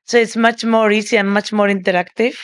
So 0.05 0.17
it's 0.17 0.35
much 0.35 0.63
more 0.65 0.91
easy 0.91 1.17
and 1.17 1.29
much 1.29 1.51
more 1.53 1.67
interactive. 1.67 2.35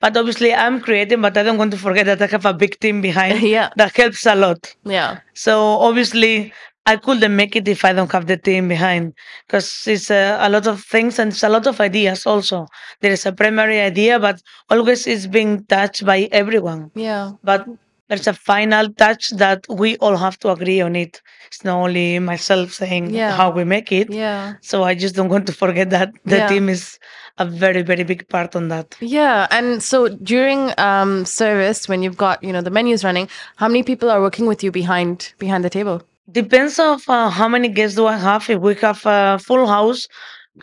But 0.00 0.16
obviously, 0.16 0.54
I'm 0.54 0.80
creating, 0.80 1.20
but 1.20 1.36
I 1.36 1.42
don't 1.42 1.58
want 1.58 1.72
to 1.72 1.78
forget 1.78 2.06
that 2.06 2.22
I 2.22 2.26
have 2.26 2.46
a 2.46 2.54
big 2.54 2.78
team 2.80 3.02
behind 3.02 3.42
yeah 3.56 3.68
that 3.76 3.94
helps 3.96 4.24
a 4.26 4.34
lot. 4.34 4.74
yeah 4.84 5.20
So 5.34 5.52
obviously, 5.88 6.52
I 6.86 6.96
couldn't 6.96 7.36
make 7.36 7.54
it 7.54 7.68
if 7.68 7.84
I 7.84 7.92
don't 7.92 8.10
have 8.12 8.26
the 8.26 8.36
team 8.38 8.68
behind 8.68 9.12
because 9.46 9.86
it's 9.86 10.10
uh, 10.10 10.38
a 10.40 10.48
lot 10.48 10.66
of 10.66 10.82
things 10.82 11.18
and 11.18 11.30
it's 11.32 11.42
a 11.42 11.48
lot 11.48 11.66
of 11.66 11.80
ideas 11.80 12.26
also. 12.26 12.66
There 13.00 13.12
is 13.12 13.26
a 13.26 13.32
primary 13.32 13.80
idea, 13.80 14.18
but 14.18 14.40
always 14.70 15.06
it's 15.06 15.26
being 15.26 15.64
touched 15.66 16.04
by 16.06 16.28
everyone. 16.32 16.90
Yeah. 16.94 17.32
But 17.44 17.66
there's 18.10 18.26
a 18.26 18.34
final 18.34 18.92
touch 19.02 19.30
that 19.42 19.64
we 19.68 19.96
all 19.98 20.16
have 20.16 20.36
to 20.40 20.50
agree 20.50 20.80
on 20.80 20.96
it. 20.96 21.22
It's 21.46 21.62
not 21.64 21.76
only 21.84 22.18
myself 22.18 22.72
saying 22.72 23.04
Yeah. 23.14 23.30
how 23.40 23.48
we 23.58 23.62
make 23.64 23.92
it. 23.92 24.12
Yeah. 24.12 24.54
So 24.70 24.82
I 24.82 24.94
just 24.94 25.14
don't 25.14 25.28
want 25.34 25.46
to 25.46 25.52
forget 25.52 25.88
that 25.90 26.10
the 26.24 26.38
Yeah. 26.38 26.48
team 26.48 26.68
is 26.68 26.98
a 27.38 27.46
very, 27.46 27.82
very 27.82 28.02
big 28.12 28.28
part 28.28 28.56
on 28.56 28.68
that. 28.68 28.96
Yeah, 29.00 29.46
and 29.58 29.80
so 29.90 30.08
during 30.32 30.60
um, 30.88 31.24
service, 31.24 31.88
when 31.88 32.02
you've 32.02 32.16
got 32.26 32.42
you 32.46 32.52
know 32.52 32.62
the 32.68 32.74
menus 32.78 33.04
running, 33.04 33.28
how 33.62 33.68
many 33.68 33.82
people 33.90 34.10
are 34.10 34.20
working 34.20 34.46
with 34.50 34.60
you 34.64 34.72
behind 34.72 35.32
behind 35.38 35.62
the 35.64 35.70
table? 35.78 36.02
Depends 36.30 36.78
of 36.78 37.08
uh, 37.08 37.30
how 37.30 37.48
many 37.48 37.68
guests 37.68 37.96
do 37.96 38.06
I 38.06 38.16
have. 38.28 38.42
If 38.50 38.58
we 38.60 38.74
have 38.86 39.00
a 39.06 39.38
full 39.38 39.66
house, 39.66 40.08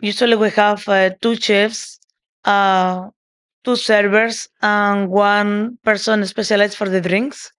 usually 0.01 0.35
we 0.35 0.49
have 0.51 0.87
uh, 0.87 1.11
two 1.21 1.35
chefs, 1.35 1.99
uh, 2.45 3.07
two 3.67 3.75
servers, 3.77 4.49
and 4.63 5.09
one 5.09 5.77
person 5.83 6.25
specialized 6.25 6.77
for 6.77 6.89
the 6.89 7.01
drinks, 7.01 7.51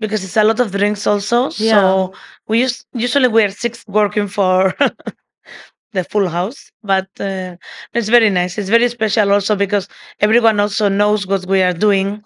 because 0.00 0.24
it's 0.24 0.36
a 0.36 0.44
lot 0.44 0.60
of 0.60 0.72
drinks 0.72 1.06
also. 1.06 1.50
Yeah. 1.58 1.80
So 1.80 2.14
we 2.48 2.60
use, 2.62 2.84
usually 2.94 3.28
we 3.28 3.44
are 3.44 3.50
six 3.50 3.84
working 3.88 4.28
for 4.28 4.74
the 5.92 6.04
full 6.04 6.28
house, 6.28 6.70
but 6.82 7.08
uh, 7.20 7.56
it's 7.94 8.08
very 8.08 8.30
nice. 8.30 8.58
It's 8.58 8.68
very 8.68 8.88
special 8.88 9.32
also 9.32 9.56
because 9.56 9.88
everyone 10.20 10.60
also 10.60 10.88
knows 10.88 11.26
what 11.26 11.46
we 11.46 11.62
are 11.62 11.74
doing. 11.74 12.22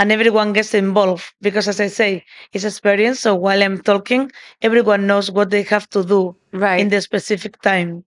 And 0.00 0.12
everyone 0.12 0.52
gets 0.52 0.74
involved 0.74 1.24
because, 1.42 1.66
as 1.66 1.80
I 1.80 1.88
say, 1.88 2.24
it's 2.52 2.64
experience. 2.64 3.18
So 3.20 3.34
while 3.34 3.62
I'm 3.62 3.80
talking, 3.82 4.30
everyone 4.62 5.08
knows 5.08 5.30
what 5.30 5.50
they 5.50 5.62
have 5.64 5.88
to 5.90 6.04
do 6.04 6.36
Right. 6.52 6.78
in 6.80 6.88
the 6.88 7.00
specific 7.00 7.60
time. 7.62 8.04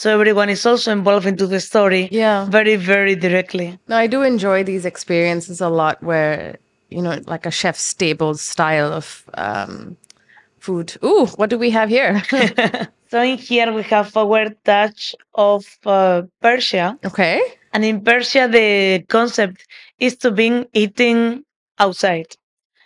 So 0.00 0.10
everyone 0.18 0.48
is 0.48 0.64
also 0.64 0.92
involved 0.92 1.26
into 1.26 1.46
the 1.46 1.60
story 1.60 2.08
yeah. 2.10 2.46
very, 2.46 2.76
very 2.76 3.14
directly. 3.14 3.78
No, 3.86 3.98
I 3.98 4.06
do 4.06 4.22
enjoy 4.22 4.64
these 4.64 4.86
experiences 4.86 5.60
a 5.60 5.68
lot, 5.68 6.02
where 6.02 6.56
you 6.88 7.02
know, 7.02 7.20
like 7.26 7.44
a 7.44 7.50
chef's 7.50 7.92
table 7.92 8.32
style 8.34 8.94
of 8.94 9.28
um, 9.34 9.98
food. 10.58 10.96
Ooh, 11.04 11.26
what 11.36 11.50
do 11.50 11.58
we 11.58 11.68
have 11.70 11.90
here? 11.90 12.22
So 13.10 13.20
in 13.20 13.36
here 13.36 13.72
we 13.74 13.82
have 13.82 14.16
our 14.16 14.48
touch 14.64 15.14
of 15.34 15.66
uh, 15.84 16.22
Persia. 16.40 16.96
okay. 17.04 17.42
And 17.74 17.84
in 17.84 18.00
Persia, 18.02 18.48
the 18.48 19.04
concept 19.08 19.66
is 19.98 20.16
to 20.18 20.30
be 20.30 20.64
eating 20.72 21.44
outside 21.78 22.36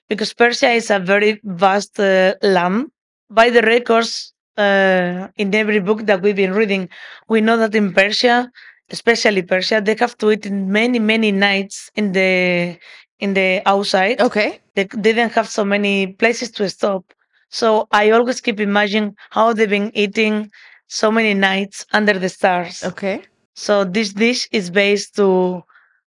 because 0.09 0.35
Persia 0.35 0.71
is 0.71 0.91
a 0.91 0.99
very 0.99 1.41
vast 1.45 2.01
uh, 2.01 2.35
land. 2.43 2.91
By 3.31 3.51
the 3.51 3.63
records 3.63 4.34
uh, 4.57 5.29
in 5.37 5.55
every 5.55 5.81
book 5.81 6.07
that 6.07 6.23
we've 6.23 6.37
been 6.37 6.53
reading, 6.53 6.89
we 7.29 7.41
know 7.41 7.57
that 7.57 7.75
in 7.75 7.93
Persia, 7.93 8.51
especially 8.91 9.43
Persia, 9.43 9.81
they 9.81 9.97
have 9.99 10.17
to 10.19 10.31
eat 10.31 10.47
in 10.47 10.71
many, 10.71 10.99
many 10.99 11.33
nights 11.33 11.91
in 11.95 12.13
the 12.13 12.79
in 13.21 13.35
the 13.35 13.63
outside. 13.67 14.21
Okay. 14.21 14.61
They 14.75 14.85
they 14.85 15.13
didn't 15.13 15.33
have 15.33 15.49
so 15.49 15.65
many 15.65 16.09
places 16.09 16.51
to 16.53 16.69
stop. 16.69 17.05
So 17.51 17.87
I 17.93 18.11
always 18.11 18.41
keep 18.41 18.61
imagining 18.61 19.17
how 19.31 19.53
they've 19.53 19.71
been 19.71 19.93
eating 19.95 20.51
so 20.89 21.11
many 21.11 21.35
nights 21.35 21.87
under 21.93 22.19
the 22.19 22.29
stars. 22.29 22.83
Okay. 22.85 23.23
So 23.55 23.85
this 23.85 24.13
dish 24.13 24.49
is 24.51 24.71
based 24.71 25.15
to 25.17 25.63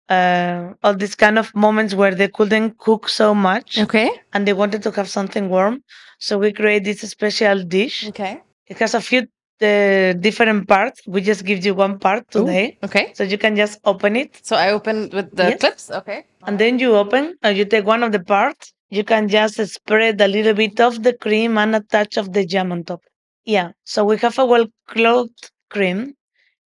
uh, 0.09 0.73
all 0.83 0.95
these 0.95 1.15
kind 1.15 1.37
of 1.37 1.53
moments 1.55 1.93
where 1.93 2.13
they 2.15 2.27
couldn't 2.27 2.77
cook 2.77 3.07
so 3.09 3.33
much 3.35 3.77
Okay. 3.77 4.09
and 4.33 4.47
they 4.47 4.53
wanted 4.53 4.81
to 4.83 4.91
have 4.91 5.07
something 5.09 5.49
warm. 5.49 5.83
So 6.19 6.37
we 6.37 6.51
create 6.51 6.83
this 6.83 7.01
special 7.01 7.63
dish. 7.63 8.07
Okay. 8.09 8.41
It 8.67 8.77
has 8.79 8.93
a 8.95 9.01
few 9.01 9.21
uh, 9.61 10.13
different 10.13 10.67
parts. 10.67 11.01
We 11.07 11.21
just 11.21 11.45
give 11.45 11.65
you 11.65 11.73
one 11.75 11.99
part 11.99 12.23
Ooh, 12.35 12.39
today, 12.45 12.77
Okay. 12.83 13.11
so 13.13 13.23
you 13.23 13.37
can 13.37 13.55
just 13.55 13.79
open 13.85 14.15
it 14.15 14.39
So 14.43 14.55
I 14.55 14.71
open 14.71 15.09
with 15.13 15.35
the 15.35 15.49
Yes. 15.49 15.59
clips. 15.59 15.91
Okay. 15.91 16.25
and 16.47 16.57
then 16.57 16.79
you 16.79 16.95
open 16.95 17.35
and 17.43 17.57
you 17.57 17.65
take 17.65 17.85
one 17.85 18.01
of 18.03 18.11
the 18.11 18.23
parts. 18.35 18.73
You 18.89 19.03
can 19.03 19.27
just 19.27 19.55
spread 19.67 20.19
a 20.21 20.27
little 20.27 20.53
bit 20.53 20.79
of 20.79 21.03
the 21.03 21.13
cream 21.13 21.57
and 21.57 21.75
a 21.75 21.81
touch 21.81 22.17
of 22.17 22.33
the 22.33 22.43
jam 22.45 22.71
on 22.71 22.83
top. 22.83 23.01
Yeah. 23.45 23.71
So 23.83 24.03
we 24.05 24.17
have 24.17 24.39
a 24.39 24.45
well 24.45 24.67
clothed 24.87 25.51
cream. 25.69 26.13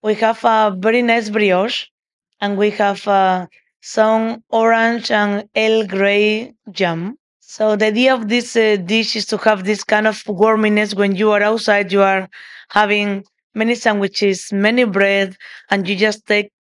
We 0.03 0.13
have 0.15 0.43
a 0.45 0.75
very 0.77 1.01
nice 1.01 1.29
brioche, 1.29 1.88
and 2.43 2.58
we 2.58 2.69
have 2.71 3.08
uh, 3.08 3.47
some 3.82 4.43
orange 4.49 5.12
and 5.12 5.49
Earl 5.56 5.88
Grey 5.88 6.53
jam. 6.71 7.17
So 7.39 7.75
the 7.75 7.88
idea 7.88 8.13
of 8.13 8.29
this 8.29 8.56
uh, 8.56 8.77
dish 8.77 9.15
is 9.15 9.25
to 9.27 9.38
have 9.47 9.63
this 9.65 9.84
kind 9.84 10.08
of 10.08 10.17
warminess 10.25 10.95
when 10.95 11.15
you 11.15 11.32
are 11.32 11.43
outside. 11.43 11.91
You 11.91 12.01
are 12.03 12.29
having 12.69 13.23
many 13.56 13.75
sandwiches, 13.75 14.51
many 14.51 14.84
bread, 14.86 15.38
and 15.71 15.88
you 15.88 15.95
just 15.95 16.25
take 16.27 16.51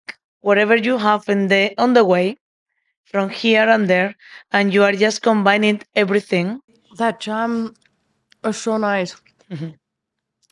whatever 0.40 0.76
you 0.76 0.98
have 0.98 1.28
in 1.28 1.48
the 1.48 1.74
on 1.78 1.94
the 1.94 2.04
way 2.04 2.36
from 3.06 3.30
here 3.30 3.68
and 3.68 3.88
there, 3.88 4.14
and 4.52 4.72
you 4.74 4.82
are 4.84 4.92
just 4.92 5.22
combining 5.22 5.82
everything. 5.94 6.60
That 6.98 7.20
jam 7.20 7.74
was 8.44 8.56
so 8.58 8.76
nice. 8.78 9.16
Mhm. 9.50 9.74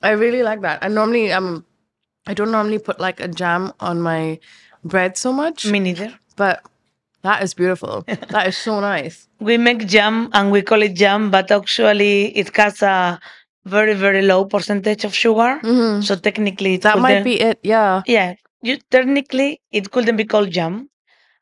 I 0.03 0.11
really 0.13 0.43
like 0.43 0.61
that. 0.63 0.79
I 0.83 0.89
normally 0.89 1.33
um 1.33 1.65
I 2.27 2.35
don't 2.35 2.53
normally 2.53 2.79
put 2.79 3.01
like 3.01 3.21
a 3.21 3.29
jam 3.29 3.73
on 3.81 4.01
my 4.01 4.39
bread 4.85 5.17
so 5.17 5.33
much, 5.33 5.67
Me 5.67 5.79
neither. 5.81 6.13
but 6.37 6.63
that 7.23 7.43
is 7.43 7.55
beautiful. 7.55 8.05
that 8.31 8.47
is 8.49 8.57
so 8.57 8.81
nice. 8.81 9.29
We 9.41 9.59
make 9.59 9.87
jam 9.87 10.31
and 10.33 10.51
we 10.51 10.63
call 10.63 10.83
it 10.83 10.95
jam, 10.95 11.31
but 11.31 11.51
actually 11.51 12.37
it 12.37 12.55
has 12.57 12.83
a 12.83 13.21
very 13.65 13.95
very 13.95 14.23
low 14.23 14.45
percentage 14.47 15.05
of 15.05 15.15
sugar. 15.15 15.61
Mhm. 15.63 16.03
So 16.03 16.17
technically, 16.17 16.77
That 16.79 16.99
might 16.99 17.25
be 17.25 17.41
it. 17.41 17.59
Yeah. 17.63 18.03
yeah. 18.07 18.35
You 18.63 18.79
technically 18.91 19.61
it 19.73 19.91
couldn't 19.91 20.17
be 20.17 20.25
called 20.25 20.51
jam, 20.51 20.89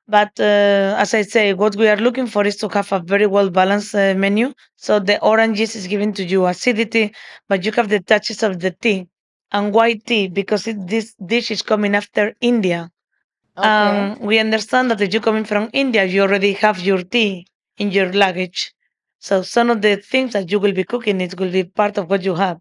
but 0.08 0.30
uh, 0.40 0.96
as 0.98 1.14
I 1.14 1.22
say, 1.22 1.52
what 1.54 1.76
we 1.76 1.88
are 1.88 1.96
looking 1.96 2.26
for 2.26 2.44
is 2.46 2.56
to 2.58 2.68
have 2.70 2.90
a 2.92 3.00
very 3.00 3.26
well 3.26 3.50
balanced 3.50 3.94
uh, 3.94 4.14
menu. 4.14 4.54
So 4.76 4.98
the 5.00 5.20
oranges 5.22 5.74
is 5.76 5.86
giving 5.86 6.12
to 6.14 6.24
you 6.24 6.46
acidity, 6.46 7.14
but 7.48 7.64
you 7.64 7.72
have 7.72 7.88
the 7.88 8.00
touches 8.00 8.42
of 8.42 8.60
the 8.60 8.70
tea 8.70 9.08
and 9.52 9.72
white 9.74 10.04
tea 10.06 10.28
because 10.28 10.66
it, 10.66 10.86
this 10.86 11.14
dish 11.24 11.50
is 11.50 11.62
coming 11.62 11.94
after 11.94 12.34
India. 12.40 12.90
Okay. 13.58 13.68
Um, 13.68 14.18
we 14.20 14.38
understand 14.38 14.90
that 14.90 15.00
if 15.00 15.12
you're 15.12 15.22
coming 15.22 15.44
from 15.44 15.68
India, 15.72 16.04
you 16.04 16.22
already 16.22 16.52
have 16.54 16.80
your 16.80 17.02
tea 17.02 17.46
in 17.78 17.90
your 17.90 18.12
luggage. 18.12 18.72
So 19.18 19.42
some 19.42 19.70
of 19.70 19.82
the 19.82 19.96
things 19.96 20.32
that 20.34 20.50
you 20.50 20.58
will 20.60 20.72
be 20.72 20.84
cooking, 20.84 21.20
it 21.20 21.38
will 21.38 21.50
be 21.50 21.64
part 21.64 21.98
of 21.98 22.08
what 22.10 22.22
you 22.24 22.34
have. 22.36 22.58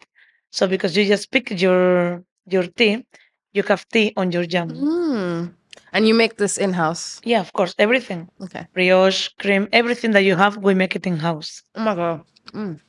So 0.51 0.67
because 0.67 0.97
you 0.97 1.05
just 1.05 1.31
pick 1.31 1.62
your 1.62 2.23
your 2.47 2.65
tea, 2.67 3.05
you 3.53 3.63
have 3.63 3.88
tea 3.89 4.13
on 4.17 4.31
your 4.31 4.45
jam. 4.45 4.69
Mm. 4.69 5.53
And 5.93 6.07
you 6.07 6.13
make 6.13 6.38
this 6.38 6.57
in 6.57 6.73
house. 6.73 7.21
Yeah, 7.23 7.41
of 7.41 7.53
course, 7.53 7.73
everything. 7.77 8.29
Okay. 8.41 8.65
Brioche, 8.73 9.29
cream, 9.39 9.67
everything 9.71 10.12
that 10.12 10.23
you 10.23 10.36
have, 10.36 10.57
we 10.57 10.73
make 10.73 10.95
it 10.95 11.05
in 11.07 11.17
house. 11.17 11.62
Oh 11.75 11.81
my 11.83 11.95
god. 11.95 12.23
Mm. 12.53 12.79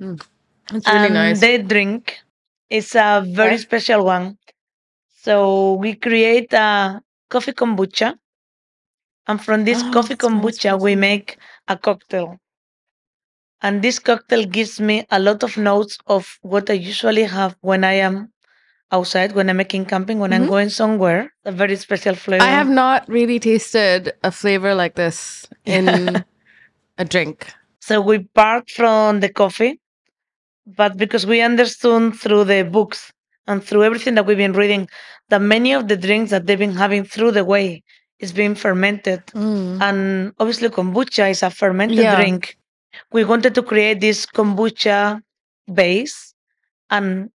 Mm. 0.00 0.22
It's 0.74 0.88
really 0.88 1.06
and 1.06 1.14
nice. 1.14 1.40
the 1.40 1.58
drink 1.58 2.18
is 2.70 2.94
a 2.94 3.22
very 3.26 3.54
Okay. 3.54 3.62
special 3.68 4.04
one. 4.04 4.38
So 5.22 5.74
we 5.74 5.94
create 5.94 6.52
a 6.52 7.00
coffee 7.28 7.52
kombucha. 7.52 8.18
And 9.28 9.40
from 9.44 9.64
this 9.64 9.82
Oh, 9.84 9.90
coffee 9.92 10.16
kombucha, 10.16 10.80
we 10.80 10.96
make 10.96 11.38
a 11.68 11.76
cocktail. 11.76 12.38
And 13.62 13.82
this 13.82 13.98
cocktail 13.98 14.44
gives 14.44 14.80
me 14.80 15.06
a 15.10 15.18
lot 15.18 15.42
of 15.42 15.56
notes 15.56 15.98
of 16.06 16.38
what 16.42 16.70
I 16.70 16.74
usually 16.74 17.24
have 17.24 17.56
when 17.60 17.84
I 17.84 17.94
am 17.94 18.32
outside, 18.92 19.32
when 19.32 19.50
I'm 19.50 19.56
making 19.56 19.86
camping, 19.86 20.18
when 20.20 20.32
I'm 20.32 20.44
Mhm. 20.44 20.48
going 20.48 20.70
somewhere. 20.70 21.32
A 21.44 21.52
very 21.52 21.76
special 21.76 22.14
flavor. 22.14 22.44
I 22.44 22.50
have 22.50 22.68
not 22.68 23.08
really 23.08 23.38
tasted 23.40 24.12
a 24.22 24.30
flavor 24.30 24.74
like 24.74 24.94
this 24.94 25.46
in 25.64 26.24
a 26.98 27.04
drink. 27.04 27.52
So 27.80 28.00
we 28.00 28.18
part 28.34 28.70
from 28.70 29.20
the 29.20 29.28
coffee, 29.28 29.80
but 30.66 30.96
because 30.96 31.26
we 31.26 31.40
understood 31.40 32.14
through 32.16 32.44
the 32.44 32.62
books 32.64 33.12
and 33.46 33.62
through 33.62 33.84
everything 33.84 34.14
that 34.14 34.26
we've 34.26 34.36
been 34.36 34.52
reading 34.52 34.88
that 35.28 35.40
many 35.42 35.72
of 35.72 35.88
the 35.88 35.96
drinks 35.96 36.30
that 36.30 36.46
they've 36.46 36.58
been 36.58 36.74
having 36.74 37.04
through 37.04 37.32
the 37.32 37.44
way 37.44 37.82
is 38.18 38.32
being 38.32 38.54
fermented. 38.54 39.24
Mm. 39.28 39.80
And 39.82 40.32
obviously 40.38 40.68
kombucha 40.68 41.30
is 41.30 41.42
a 41.42 41.50
fermented 41.50 41.98
Yeah. 41.98 42.16
drink. 42.16 42.56
We 43.12 43.24
wanted 43.24 43.54
to 43.54 43.62
create 43.62 44.00
this 44.00 44.24
kombucha 44.26 45.20
base 45.72 46.34
and 46.90 47.30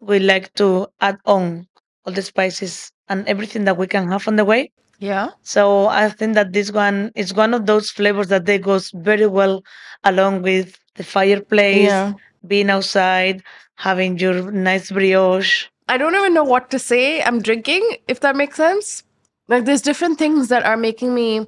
we 0.00 0.18
like 0.18 0.52
to 0.54 0.88
add 1.00 1.18
on 1.26 1.66
all 2.04 2.12
the 2.12 2.22
spices 2.22 2.90
and 3.08 3.26
everything 3.28 3.64
that 3.64 3.76
we 3.76 3.86
can 3.86 4.08
have 4.08 4.26
on 4.28 4.36
the 4.36 4.44
way. 4.44 4.72
Yeah. 4.98 5.30
So 5.42 5.86
I 5.88 6.08
think 6.08 6.34
that 6.34 6.52
this 6.52 6.72
one 6.72 7.12
is 7.14 7.34
one 7.34 7.52
of 7.54 7.66
those 7.66 7.90
flavors 7.90 8.28
that 8.28 8.46
they 8.46 8.58
goes 8.58 8.90
very 8.94 9.26
well 9.26 9.62
along 10.04 10.42
with 10.42 10.78
the 10.94 11.04
fireplace, 11.04 11.88
Yeah. 11.88 12.12
being 12.46 12.70
outside, 12.70 13.42
having 13.76 14.18
your 14.18 14.50
nice 14.50 14.90
brioche. 14.90 15.66
I 15.88 15.98
don't 15.98 16.14
even 16.14 16.34
know 16.34 16.44
what 16.44 16.70
to 16.70 16.78
say. 16.78 17.22
I'm 17.22 17.40
drinking, 17.40 17.98
if 18.08 18.20
that 18.20 18.36
makes 18.36 18.56
sense. 18.56 19.04
Like 19.48 19.64
there's 19.64 19.82
different 19.82 20.18
things 20.18 20.48
that 20.48 20.64
are 20.64 20.76
making 20.76 21.14
me 21.14 21.40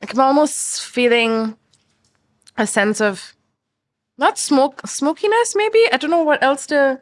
like 0.00 0.14
I'm 0.14 0.20
almost 0.20 0.84
feeling 0.84 1.56
a 2.56 2.66
sense 2.66 3.00
of 3.00 3.34
not 4.18 4.38
smoke 4.38 4.80
smokiness 4.86 5.54
maybe 5.56 5.80
i 5.92 5.96
don't 5.96 6.10
know 6.10 6.22
what 6.22 6.42
else 6.42 6.66
to 6.66 7.00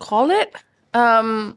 call 0.00 0.30
it 0.30 0.54
um 0.94 1.56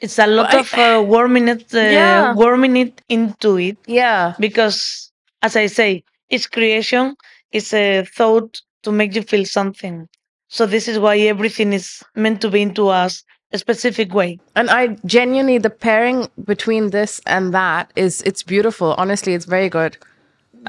It's 0.00 0.18
a 0.18 0.26
lot 0.26 0.54
I- 0.54 0.60
of 0.60 0.74
uh, 0.74 1.02
warming 1.06 1.48
it, 1.48 1.74
uh, 1.74 1.78
Yeah. 1.78 2.34
warming 2.34 2.76
it 2.76 3.02
into 3.08 3.58
it 3.58 3.78
yeah 3.86 4.34
because, 4.38 5.10
as 5.42 5.56
I 5.56 5.66
say, 5.66 6.04
each 6.30 6.50
creation 6.50 7.16
is 7.52 7.72
a 7.74 8.04
thought 8.04 8.60
to 8.84 8.92
make 8.92 9.14
you 9.14 9.22
feel 9.22 9.44
something. 9.44 10.08
So 10.50 10.66
this 10.66 10.88
is 10.88 10.98
why 10.98 11.16
everything 11.18 11.72
is 11.72 12.02
meant 12.16 12.40
to 12.42 12.50
be 12.50 12.60
into 12.60 12.88
us 12.88 13.24
a 13.52 13.58
specific 13.58 14.08
way. 14.20 14.30
and 14.58 14.68
i 14.80 14.82
genuinely 15.16 15.58
the 15.66 15.74
pairing 15.86 16.18
between 16.52 16.84
this 16.96 17.12
and 17.34 17.44
that 17.60 17.84
is 18.04 18.12
it's 18.28 18.42
beautiful 18.54 18.88
honestly 19.02 19.32
it's 19.38 19.48
very 19.56 19.70
good 19.78 19.92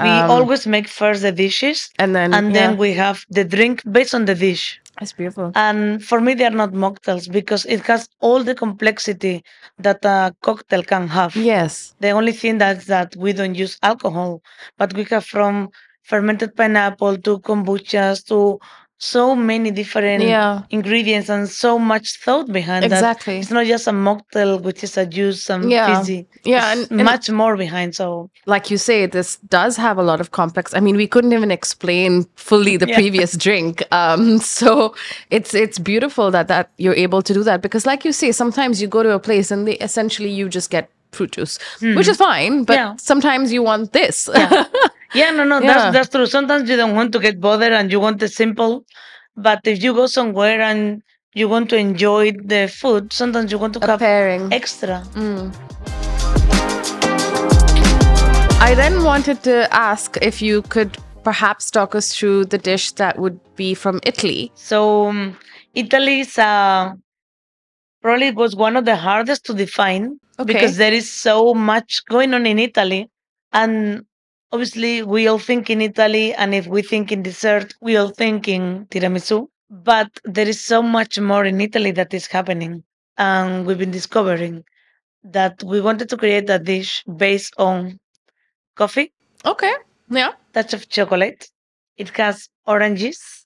We 0.08 0.14
Um, 0.24 0.32
always 0.36 0.62
make 0.76 0.88
first 1.02 1.20
the 1.28 1.34
dishes, 1.46 1.80
and 2.02 2.10
then 2.18 2.30
and 2.38 2.46
then 2.58 2.72
we 2.84 2.90
have 3.06 3.18
the 3.38 3.44
drink 3.56 3.76
based 3.98 4.14
on 4.20 4.24
the 4.30 4.38
dish. 4.48 4.64
it's 5.04 5.14
beautiful 5.22 5.48
And 5.66 5.80
for 6.10 6.20
me, 6.26 6.32
they 6.38 6.48
are 6.52 6.60
not 6.64 6.72
mocktails 6.86 7.26
because 7.40 7.64
it 7.76 7.82
has 7.92 8.02
all 8.28 8.42
the 8.50 8.56
complexity 8.66 9.36
that 9.86 10.00
a 10.16 10.18
cocktail 10.48 10.84
can 10.94 11.06
have. 11.18 11.32
yes 11.54 11.72
The 12.06 12.12
only 12.20 12.34
thing 12.42 12.54
that's 12.64 12.86
that 12.94 13.10
we 13.24 13.30
don't 13.40 13.58
use 13.66 13.76
alcohol, 13.92 14.32
but 14.80 14.90
we 14.98 15.04
have 15.14 15.26
from 15.36 15.54
fermented 16.12 16.52
pineapple 16.60 17.16
to 17.26 17.32
kombuchas 17.48 18.18
to 18.32 18.38
so 19.04 19.36
many 19.36 19.72
different 19.72 20.22
yeah 20.24 20.62
ingredients 20.70 21.28
and 21.30 21.50
so 21.50 21.80
much 21.80 22.20
thought 22.24 22.48
behind 22.52 22.84
that. 22.84 22.92
exactly 22.92 23.40
It's 23.40 23.50
not 23.50 23.66
just 23.66 23.88
a 23.88 23.92
mocktail, 23.92 24.62
which 24.62 24.84
is 24.84 24.96
a 24.98 25.06
juice 25.08 25.50
and 25.50 25.70
Yeah. 25.72 25.88
fizzy. 25.88 26.28
yeah 26.44 26.72
and, 26.74 26.88
and 26.92 27.04
much 27.04 27.30
more 27.32 27.58
behind. 27.58 27.96
So 27.96 28.30
like 28.46 28.70
you 28.72 28.78
say, 28.78 29.08
this 29.08 29.38
does 29.50 29.76
have 29.78 29.98
a 29.98 30.04
lot 30.04 30.20
of 30.22 30.30
complex. 30.32 30.74
I 30.76 30.80
mean, 30.86 30.98
we 30.98 31.08
couldn't 31.08 31.34
even 31.34 31.52
explain 31.52 32.26
fully 32.36 32.78
the 32.78 32.88
Yeah. 32.92 32.96
previous 33.02 33.32
drink. 33.38 33.82
Um, 33.92 34.38
so 34.60 34.94
it's 35.30 35.54
it's 35.54 35.80
beautiful 35.80 36.30
that 36.32 36.48
that 36.48 36.70
you're 36.78 37.00
able 37.08 37.22
to 37.24 37.34
do 37.34 37.44
that 37.44 37.62
because, 37.62 37.86
like 37.92 38.06
you 38.06 38.14
say, 38.14 38.32
sometimes 38.32 38.82
you 38.82 38.88
go 38.98 39.02
to 39.04 39.12
a 39.14 39.20
place 39.20 39.50
and 39.54 39.68
they 39.68 39.78
essentially 39.88 40.30
you 40.30 40.48
just 40.50 40.70
get 40.70 40.90
fruit 41.12 41.32
juice, 41.34 41.58
which 41.82 42.08
is 42.08 42.18
fine. 42.18 42.64
But. 42.64 42.74
Yeah. 42.76 42.96
sometimes 42.98 43.52
you 43.54 43.64
want 43.64 43.94
this. 43.94 44.30
Yeah. 44.34 44.66
Yeah, 45.14 45.32
no, 45.32 45.44
no, 45.44 45.60
Yeah. 45.60 45.74
that's 45.74 45.94
that's 45.94 46.10
true. 46.10 46.26
Sometimes 46.26 46.70
you 46.70 46.78
don't 46.78 46.96
want 46.96 47.12
to 47.12 47.20
get 47.20 47.42
bothered 47.42 47.74
and 47.74 47.92
you 47.92 48.00
want 48.00 48.24
it 48.24 48.32
simple. 48.32 48.86
But 49.36 49.60
if 49.66 49.84
you 49.84 49.94
go 49.94 50.06
somewhere 50.08 50.62
and 50.62 51.04
you 51.34 51.50
want 51.50 51.70
to 51.72 51.76
enjoy 51.76 52.32
the 52.32 52.70
food, 52.74 53.12
sometimes 53.12 53.52
you 53.52 53.58
want 53.58 53.74
to 53.74 53.84
a 53.84 53.88
have 53.88 54.00
pairing. 54.00 54.48
extra. 54.54 55.04
Mm. 55.16 55.52
I 58.62 58.74
then 58.76 59.04
wanted 59.04 59.44
to 59.44 59.68
ask 59.74 60.18
if 60.22 60.42
you 60.42 60.62
could 60.62 60.98
perhaps 61.24 61.70
talk 61.72 61.94
us 61.94 62.16
through 62.16 62.46
the 62.46 62.58
dish 62.58 62.94
that 62.94 63.20
would 63.20 63.40
be 63.56 63.74
from 63.74 64.00
Italy. 64.04 64.52
So 64.56 65.08
um, 65.10 65.38
Italy 65.74 66.22
is 66.22 66.38
uh, 66.38 66.94
probably 68.02 68.28
it 68.28 68.36
was 68.36 68.56
one 68.56 68.76
of 68.78 68.86
the 68.86 68.96
hardest 68.96 69.46
to 69.46 69.54
define 69.54 70.20
Okay. 70.40 70.54
because 70.54 70.78
there 70.78 70.94
is 70.94 71.12
so 71.12 71.54
much 71.54 72.02
going 72.10 72.34
on 72.34 72.46
in 72.46 72.58
Italy, 72.60 73.10
and 73.54 74.06
obviously 74.52 75.04
we 75.04 75.28
all 75.28 75.40
think 75.40 75.70
in 75.70 75.82
Italy, 75.82 76.34
and 76.34 76.54
if 76.56 76.68
we 76.68 76.82
think 76.82 77.12
in 77.12 77.22
dessert, 77.22 77.74
we 77.82 77.96
all 77.98 78.10
think 78.10 78.48
in 78.48 78.86
tiramisu. 78.88 79.48
But 79.70 80.10
there 80.24 80.48
is 80.48 80.60
so 80.60 80.82
much 80.82 81.20
more 81.20 81.46
in 81.46 81.62
Italy 81.62 81.92
that 81.92 82.14
is 82.14 82.28
happening, 82.28 82.84
and 83.18 83.66
we've 83.66 83.78
been 83.78 83.92
discovering 83.92 84.64
that 85.24 85.64
we 85.64 85.80
wanted 85.82 86.10
to 86.10 86.18
create 86.18 86.50
a 86.50 86.60
dish 86.60 87.04
based 87.16 87.54
on 87.58 88.00
coffee, 88.76 89.12
Okay. 89.46 89.74
Yeah. 90.10 90.32
touch 90.54 90.74
of 90.74 90.90
chocolate. 90.90 91.50
It 91.98 92.10
has 92.18 92.50
oranges. 92.66 93.41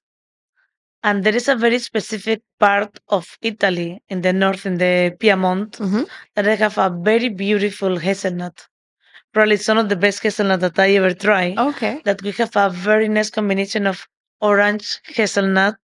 And 1.08 1.24
there 1.24 1.36
is 1.36 1.48
a 1.48 1.56
very 1.66 1.78
specific 1.90 2.40
part 2.60 2.92
of 3.18 3.26
Italy 3.52 4.02
in 4.10 4.20
the 4.26 4.34
north, 4.34 4.66
in 4.66 4.76
the 4.84 4.96
Piedmont, 5.22 5.72
hmm 5.78 6.04
that 6.34 6.44
they 6.48 6.58
have 6.66 6.78
a 6.88 6.90
very 7.12 7.30
beautiful 7.46 7.94
hazelnut. 8.08 8.56
Probably 9.36 9.58
some 9.68 9.78
of 9.84 9.88
the 9.92 10.00
best 10.06 10.20
hazelnut 10.24 10.60
that 10.66 10.78
I 10.86 10.90
ever 11.00 11.14
tried. 11.28 11.56
Okay. 11.70 11.94
That 12.08 12.20
we 12.26 12.32
have 12.42 12.54
a 12.66 12.70
very 12.90 13.08
nice 13.18 13.30
combination 13.38 13.84
of 13.92 13.98
orange, 14.50 14.88
hazelnut, 15.18 15.78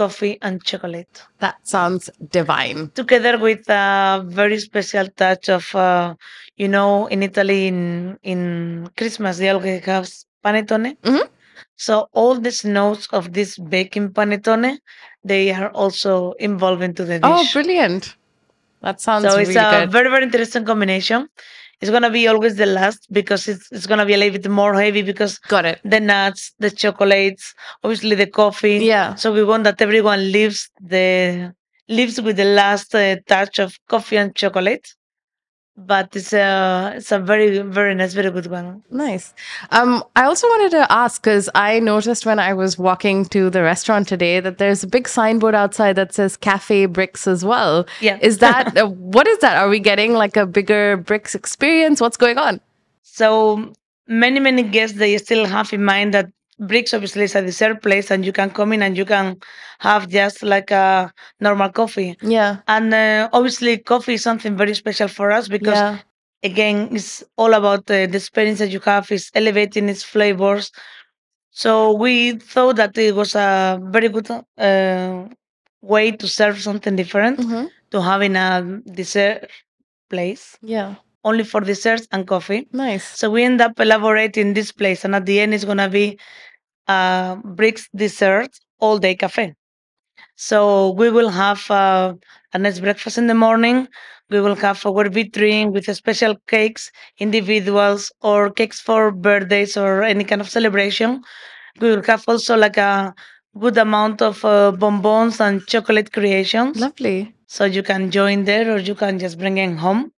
coffee, 0.00 0.34
and 0.46 0.54
chocolate. 0.70 1.14
That 1.44 1.56
sounds 1.74 2.04
divine. 2.38 2.80
Together 3.02 3.34
with 3.46 3.62
a 3.68 4.22
very 4.40 4.58
special 4.68 5.06
touch 5.22 5.48
of, 5.58 5.64
uh, 5.74 6.14
you 6.62 6.68
know, 6.68 7.06
in 7.14 7.20
Italy, 7.30 7.66
in, 7.72 8.18
in 8.22 8.40
Christmas, 8.96 9.38
they 9.38 9.50
always 9.54 9.84
have 9.92 10.08
panettone. 10.44 10.96
Mhm. 11.10 11.26
So 11.78 12.08
all 12.12 12.34
these 12.40 12.64
notes 12.64 13.06
of 13.12 13.32
this 13.32 13.56
baking 13.56 14.10
panettone, 14.10 14.78
they 15.24 15.52
are 15.52 15.70
also 15.70 16.32
involved 16.32 16.82
into 16.82 17.04
the 17.04 17.18
dish. 17.20 17.30
Oh, 17.32 17.46
brilliant. 17.52 18.16
That 18.82 19.00
sounds 19.00 19.24
so 19.24 19.36
really 19.38 19.54
it's 19.54 19.56
a 19.56 19.70
good. 19.80 19.92
very 19.92 20.10
very 20.10 20.24
interesting 20.24 20.64
combination. 20.64 21.28
It's 21.80 21.90
gonna 21.92 22.10
be 22.10 22.26
always 22.26 22.56
the 22.56 22.66
last 22.66 23.06
because 23.12 23.46
it's 23.46 23.70
it's 23.70 23.86
gonna 23.86 24.04
be 24.06 24.14
a 24.14 24.16
little 24.16 24.38
bit 24.38 24.50
more 24.50 24.74
heavy 24.74 25.02
because 25.02 25.38
Got 25.38 25.64
it. 25.64 25.80
the 25.84 26.00
nuts, 26.00 26.52
the 26.58 26.70
chocolates, 26.70 27.54
obviously 27.84 28.16
the 28.16 28.26
coffee. 28.26 28.78
Yeah. 28.84 29.14
So 29.14 29.32
we 29.32 29.44
want 29.44 29.64
that 29.64 29.80
everyone 29.80 30.32
leaves 30.32 30.70
the 30.80 31.54
leaves 31.88 32.20
with 32.20 32.36
the 32.36 32.44
last 32.44 32.94
uh, 32.94 33.16
touch 33.26 33.58
of 33.60 33.76
coffee 33.88 34.16
and 34.16 34.34
chocolate. 34.34 34.86
But 35.86 36.16
it's 36.16 36.32
a 36.32 36.94
it's 36.96 37.12
a 37.12 37.20
very 37.20 37.60
very 37.60 37.94
nice, 37.94 38.12
very 38.12 38.32
good 38.32 38.48
one. 38.48 38.82
Nice. 38.90 39.32
Um, 39.70 40.02
I 40.16 40.24
also 40.24 40.48
wanted 40.48 40.72
to 40.72 40.92
ask 40.92 41.22
because 41.22 41.48
I 41.54 41.78
noticed 41.78 42.26
when 42.26 42.40
I 42.40 42.52
was 42.52 42.76
walking 42.76 43.24
to 43.26 43.48
the 43.48 43.62
restaurant 43.62 44.08
today 44.08 44.40
that 44.40 44.58
there's 44.58 44.82
a 44.82 44.88
big 44.88 45.08
signboard 45.08 45.54
outside 45.54 45.94
that 45.94 46.12
says 46.12 46.36
Cafe 46.36 46.88
Brix 46.88 47.28
as 47.28 47.44
well. 47.44 47.86
Yeah. 48.00 48.18
Is 48.20 48.38
that 48.38 48.76
uh, 48.82 48.88
what 48.88 49.28
is 49.28 49.38
that? 49.38 49.56
Are 49.56 49.68
we 49.68 49.78
getting 49.78 50.14
like 50.14 50.36
a 50.36 50.46
bigger 50.46 50.98
Brix 50.98 51.36
experience? 51.36 52.00
What's 52.00 52.16
going 52.16 52.38
on? 52.38 52.60
So 53.02 53.72
many 54.08 54.40
many 54.40 54.64
guests 54.64 54.98
they 54.98 55.16
still 55.18 55.44
have 55.46 55.72
in 55.72 55.84
mind 55.84 56.12
that 56.14 56.32
Brix 56.60 56.92
obviously 56.92 57.24
is 57.24 57.34
a 57.34 57.42
dessert 57.42 57.82
place 57.82 58.10
and 58.10 58.24
you 58.24 58.32
can 58.32 58.50
come 58.50 58.72
in 58.72 58.82
and 58.82 58.96
you 58.96 59.04
can 59.04 59.36
have 59.80 60.08
just 60.08 60.42
like 60.42 60.70
a 60.70 61.12
normal 61.40 61.70
coffee. 61.70 62.16
Yeah. 62.20 62.58
And 62.66 62.92
uh, 62.92 63.28
obviously, 63.32 63.78
coffee 63.78 64.14
is 64.14 64.22
something 64.22 64.56
very 64.56 64.74
special 64.74 65.08
for 65.08 65.30
us 65.30 65.48
because, 65.48 65.76
yeah. 65.76 65.98
again, 66.42 66.88
it's 66.92 67.22
all 67.36 67.54
about 67.54 67.80
uh, 67.90 68.06
the 68.06 68.16
experience 68.16 68.58
that 68.58 68.70
you 68.70 68.80
have, 68.80 69.10
is 69.12 69.30
elevating 69.34 69.88
its 69.88 70.02
flavors. 70.02 70.72
So 71.50 71.92
we 71.92 72.32
thought 72.32 72.76
that 72.76 72.96
it 72.98 73.14
was 73.14 73.34
a 73.34 73.80
very 73.90 74.08
good 74.08 74.30
uh, 74.30 75.24
way 75.80 76.12
to 76.12 76.28
serve 76.28 76.60
something 76.60 76.96
different 76.96 77.42
hmm 77.42 77.66
to 77.90 78.02
have 78.02 78.20
in 78.20 78.36
a 78.36 78.82
dessert 78.92 79.48
place, 80.10 80.58
Yeah. 80.60 80.96
only 81.24 81.42
for 81.42 81.62
desserts 81.62 82.06
and 82.12 82.26
coffee. 82.26 82.68
Nice. 82.70 83.04
So 83.18 83.30
we 83.30 83.44
end 83.44 83.62
up 83.62 83.80
elaborating 83.80 84.52
this 84.52 84.72
place, 84.72 85.06
and 85.06 85.14
at 85.14 85.24
the 85.24 85.40
end, 85.40 85.54
it's 85.54 85.64
gonna 85.64 85.88
be 85.88 86.18
uh, 86.88 87.36
Brix 87.36 87.88
Dessert 87.94 88.50
All 88.80 88.98
Day 88.98 89.14
Cafe. 89.14 89.54
So 90.36 90.90
we 90.90 91.10
will 91.10 91.28
have 91.30 91.70
uh, 91.70 92.14
a 92.54 92.58
nice 92.58 92.80
breakfast 92.80 93.18
in 93.18 93.26
the 93.26 93.34
morning. 93.34 93.88
We 94.30 94.40
will 94.40 94.54
have 94.56 94.84
our 94.86 95.04
vitrine 95.04 95.72
with 95.72 95.94
special 95.96 96.36
cakes, 96.46 96.90
individuals, 97.18 98.12
or 98.20 98.50
cakes 98.50 98.80
for 98.80 99.10
birthdays 99.10 99.76
or 99.76 100.02
any 100.02 100.24
kind 100.24 100.40
of 100.40 100.48
celebration. 100.48 101.22
We 101.80 101.90
will 101.90 102.02
have 102.04 102.24
also 102.28 102.56
like 102.56 102.76
a 102.76 103.14
good 103.58 103.78
amount 103.78 104.22
of 104.22 104.44
uh, 104.44 104.72
bonbons 104.72 105.40
and 105.40 105.66
chocolate 105.66 106.12
creations. 106.12 106.78
Lovely. 106.78 107.34
So 107.46 107.64
you 107.64 107.82
can 107.82 108.10
join 108.10 108.44
there 108.44 108.72
or 108.74 108.78
you 108.78 108.94
can 108.94 109.18
just 109.18 109.38
bring 109.38 109.58
it 109.58 109.76
home. 109.78 110.12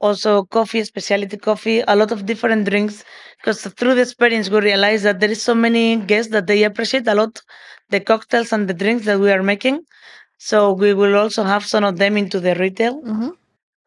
Also, 0.00 0.44
coffee, 0.44 0.82
specialty 0.82 1.36
coffee, 1.36 1.82
a 1.86 1.94
lot 1.94 2.10
of 2.10 2.24
different 2.24 2.68
drinks. 2.68 3.04
Because 3.38 3.62
through 3.62 3.94
the 3.94 4.02
experience, 4.02 4.48
we 4.48 4.60
realized 4.60 5.04
that 5.04 5.20
there 5.20 5.30
is 5.30 5.42
so 5.42 5.54
many 5.54 5.96
guests 5.96 6.32
that 6.32 6.46
they 6.46 6.62
appreciate 6.64 7.06
a 7.06 7.14
lot 7.14 7.40
the 7.90 8.00
cocktails 8.00 8.52
and 8.52 8.68
the 8.68 8.74
drinks 8.74 9.04
that 9.04 9.20
we 9.20 9.30
are 9.30 9.42
making. 9.42 9.80
So 10.38 10.72
we 10.72 10.94
will 10.94 11.16
also 11.16 11.42
have 11.44 11.66
some 11.66 11.84
of 11.84 11.98
them 11.98 12.16
into 12.16 12.40
the 12.40 12.54
retail. 12.54 12.94
hmm 13.02 13.30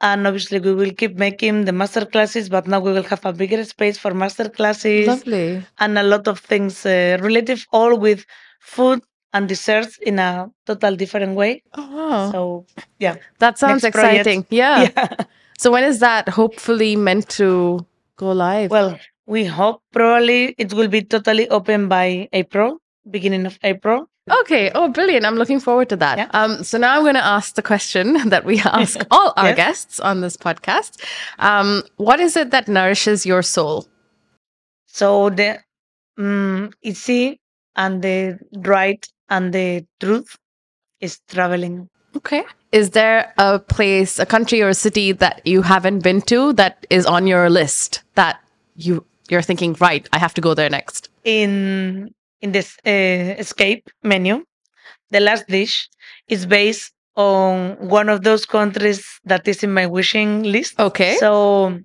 And 0.10 0.28
obviously, 0.28 0.60
we 0.60 0.74
will 0.80 0.94
keep 1.02 1.14
making 1.28 1.56
the 1.68 1.72
master 1.82 2.06
classes, 2.14 2.50
but 2.56 2.68
now 2.68 2.80
we 2.86 2.92
will 2.96 3.08
have 3.14 3.24
a 3.26 3.34
bigger 3.42 3.64
space 3.64 3.98
for 4.04 4.12
master 4.24 4.48
classes 4.58 5.08
Lovely. 5.08 5.64
and 5.84 5.98
a 5.98 6.04
lot 6.14 6.28
of 6.32 6.38
things 6.52 6.86
uh, 6.86 7.18
relative, 7.28 7.66
all 7.72 7.94
with 8.06 8.26
food 8.60 9.00
and 9.34 9.48
desserts 9.48 9.94
in 10.10 10.20
a 10.20 10.32
total 10.68 10.94
different 11.04 11.34
way. 11.42 11.64
Oh, 11.80 11.88
wow. 11.98 12.32
So, 12.32 12.66
yeah. 13.00 13.16
that 13.40 13.58
sounds 13.58 13.84
next 13.84 13.96
project. 13.96 14.28
exciting. 14.28 14.46
Yeah. 14.50 14.90
yeah. 14.98 15.26
So 15.58 15.72
when 15.72 15.84
is 15.84 16.00
that 16.00 16.30
hopefully 16.30 16.96
meant 16.96 17.30
to 17.38 17.86
go 18.18 18.32
live? 18.32 18.72
Well, 18.72 19.00
we 19.26 19.46
hope 19.46 19.82
probably 19.94 20.56
it 20.58 20.74
will 20.74 20.88
be 20.88 21.02
totally 21.02 21.48
open 21.50 21.88
by 21.88 22.28
April, 22.34 22.78
beginning 23.10 23.46
of 23.46 23.58
April. 23.64 24.08
Okay. 24.30 24.72
Oh, 24.74 24.88
brilliant. 24.90 25.26
I'm 25.26 25.36
looking 25.36 25.60
forward 25.60 25.90
to 25.90 25.96
that. 25.98 26.18
Yeah. 26.18 26.28
Um, 26.34 26.64
so 26.64 26.78
now 26.78 26.96
I'm 26.96 27.04
going 27.04 27.16
to 27.16 27.24
ask 27.26 27.56
the 27.56 27.62
question 27.62 28.14
that 28.30 28.46
we 28.46 28.60
ask 28.66 29.00
all 29.12 29.34
our 29.36 29.48
Yes. 29.50 29.56
guests 29.58 30.00
on 30.00 30.22
this 30.22 30.38
podcast. 30.38 31.04
Um, 31.40 31.84
what 31.98 32.20
is 32.20 32.38
it 32.38 32.52
that 32.52 32.68
nourishes 32.68 33.26
your 33.26 33.42
soul? 33.42 33.88
So 34.88 35.30
the 35.30 35.60
um, 36.18 36.72
Itzy 36.82 37.40
and 37.76 38.02
the 38.02 38.40
right 38.56 39.06
and 39.30 39.54
the 39.54 39.86
truth 40.00 40.38
is 41.02 41.20
traveling. 41.28 41.90
Okay. 42.16 42.44
Is 42.72 42.92
there 42.92 43.34
a 43.38 43.60
place, 43.60 44.20
a 44.20 44.26
country 44.26 44.62
or 44.62 44.70
a 44.70 44.74
city 44.74 45.12
that 45.12 45.46
you 45.46 45.62
haven't 45.62 46.00
been 46.00 46.22
to 46.24 46.54
that 46.54 46.86
is 46.90 47.06
on 47.06 47.28
your 47.28 47.50
list 47.50 48.04
that 48.16 48.40
you 48.76 49.06
you're 49.30 49.42
thinking, 49.42 49.76
right, 49.80 50.08
I 50.12 50.18
have 50.18 50.34
to 50.36 50.42
go 50.42 50.54
there 50.54 50.70
next? 50.70 51.10
In 51.24 52.14
in 52.42 52.52
this 52.52 52.78
uh, 52.86 53.40
escape 53.40 53.90
menu, 54.04 54.46
the 55.12 55.20
last 55.20 55.48
dish 55.48 55.90
is 56.28 56.46
based 56.46 56.92
on 57.16 57.78
one 57.78 58.10
of 58.10 58.24
those 58.24 58.46
countries 58.46 59.06
that 59.26 59.48
is 59.48 59.64
in 59.64 59.74
my 59.74 59.86
wishing 59.86 60.44
list. 60.44 60.80
Okay. 60.80 61.16
So 61.18 61.80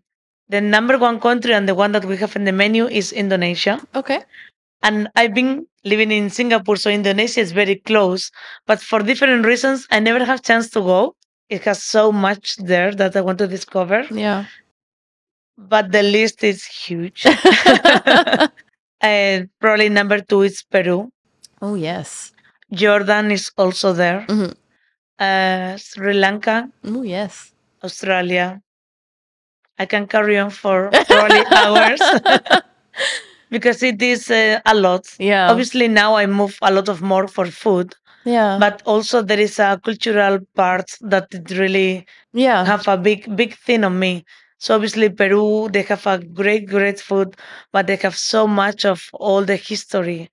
the 0.48 0.60
number 0.60 0.98
one 0.98 1.20
country 1.20 1.52
and 1.52 1.68
the 1.68 1.74
one 1.74 1.92
that 1.92 2.04
we 2.04 2.16
have 2.16 2.34
in 2.36 2.44
the 2.44 2.52
menu 2.52 2.86
is 2.86 3.12
Indonesia. 3.12 3.80
okay. 3.94 4.20
And 4.82 5.08
I've 5.16 5.34
been 5.34 5.66
living 5.84 6.10
in 6.12 6.30
Singapore, 6.30 6.76
so 6.76 6.90
Indonesia 6.90 7.40
is 7.40 7.52
very 7.52 7.76
close. 7.76 8.30
But 8.66 8.80
for 8.80 9.00
different 9.02 9.44
reasons, 9.44 9.86
I 9.90 9.98
never 10.00 10.24
have 10.24 10.42
chance 10.42 10.70
to 10.70 10.80
go. 10.80 11.14
It 11.48 11.62
has 11.64 11.82
so 11.82 12.12
much 12.12 12.56
there 12.56 12.94
that 12.94 13.16
I 13.16 13.20
want 13.22 13.38
to 13.38 13.46
discover. 13.48 14.04
Yeah. 14.10 14.44
But 15.56 15.90
the 15.92 16.02
list 16.02 16.44
is 16.44 16.64
huge. 16.64 17.24
and 19.00 19.48
probably 19.60 19.88
number 19.88 20.20
two 20.20 20.42
is 20.42 20.62
Peru. 20.62 21.10
oh 21.62 21.74
yes. 21.74 22.32
Jordan 22.72 23.30
is 23.32 23.50
also 23.56 23.92
there. 23.92 24.24
Mhm. 24.28 24.54
Uh, 25.18 25.76
Sri 25.76 26.12
Lanka, 26.14 26.68
Oh 26.84 27.02
yes. 27.02 27.52
Australia. 27.82 28.60
I 29.78 29.86
can 29.86 30.06
carry 30.06 30.38
on 30.38 30.50
for 30.50 30.90
probably 31.08 31.42
hours 31.62 32.00
because 33.50 33.82
it 33.82 34.00
is 34.02 34.30
uh, 34.30 34.61
a 34.66 34.74
lot. 34.74 35.06
Yeah. 35.18 35.50
Obviously, 35.50 35.88
now 35.88 36.14
I 36.16 36.26
move 36.26 36.58
a 36.62 36.72
lot 36.72 36.88
of 36.88 37.02
more 37.02 37.26
for 37.28 37.46
food, 37.46 37.94
Yeah. 38.24 38.58
but 38.58 38.82
also 38.87 39.22
there 39.22 39.40
is 39.40 39.58
a 39.58 39.80
cultural 39.82 40.38
part 40.54 40.88
that 41.00 41.26
it 41.32 41.50
really 41.50 42.06
yeah. 42.32 42.64
have 42.64 42.87
a 42.88 42.96
big, 42.96 43.34
big 43.37 43.54
thing 43.56 43.84
on 43.84 43.98
me. 43.98 44.24
So 44.58 44.74
obviously, 44.74 45.08
Peru 45.11 45.68
they 45.72 45.82
have 45.82 46.06
a 46.06 46.18
great, 46.18 46.68
great 46.68 47.00
food, 47.00 47.37
but 47.72 47.87
they 47.87 47.96
have 47.96 48.16
so 48.16 48.46
much 48.46 48.84
of 48.84 49.08
all 49.12 49.44
the 49.44 49.56
history. 49.56 50.30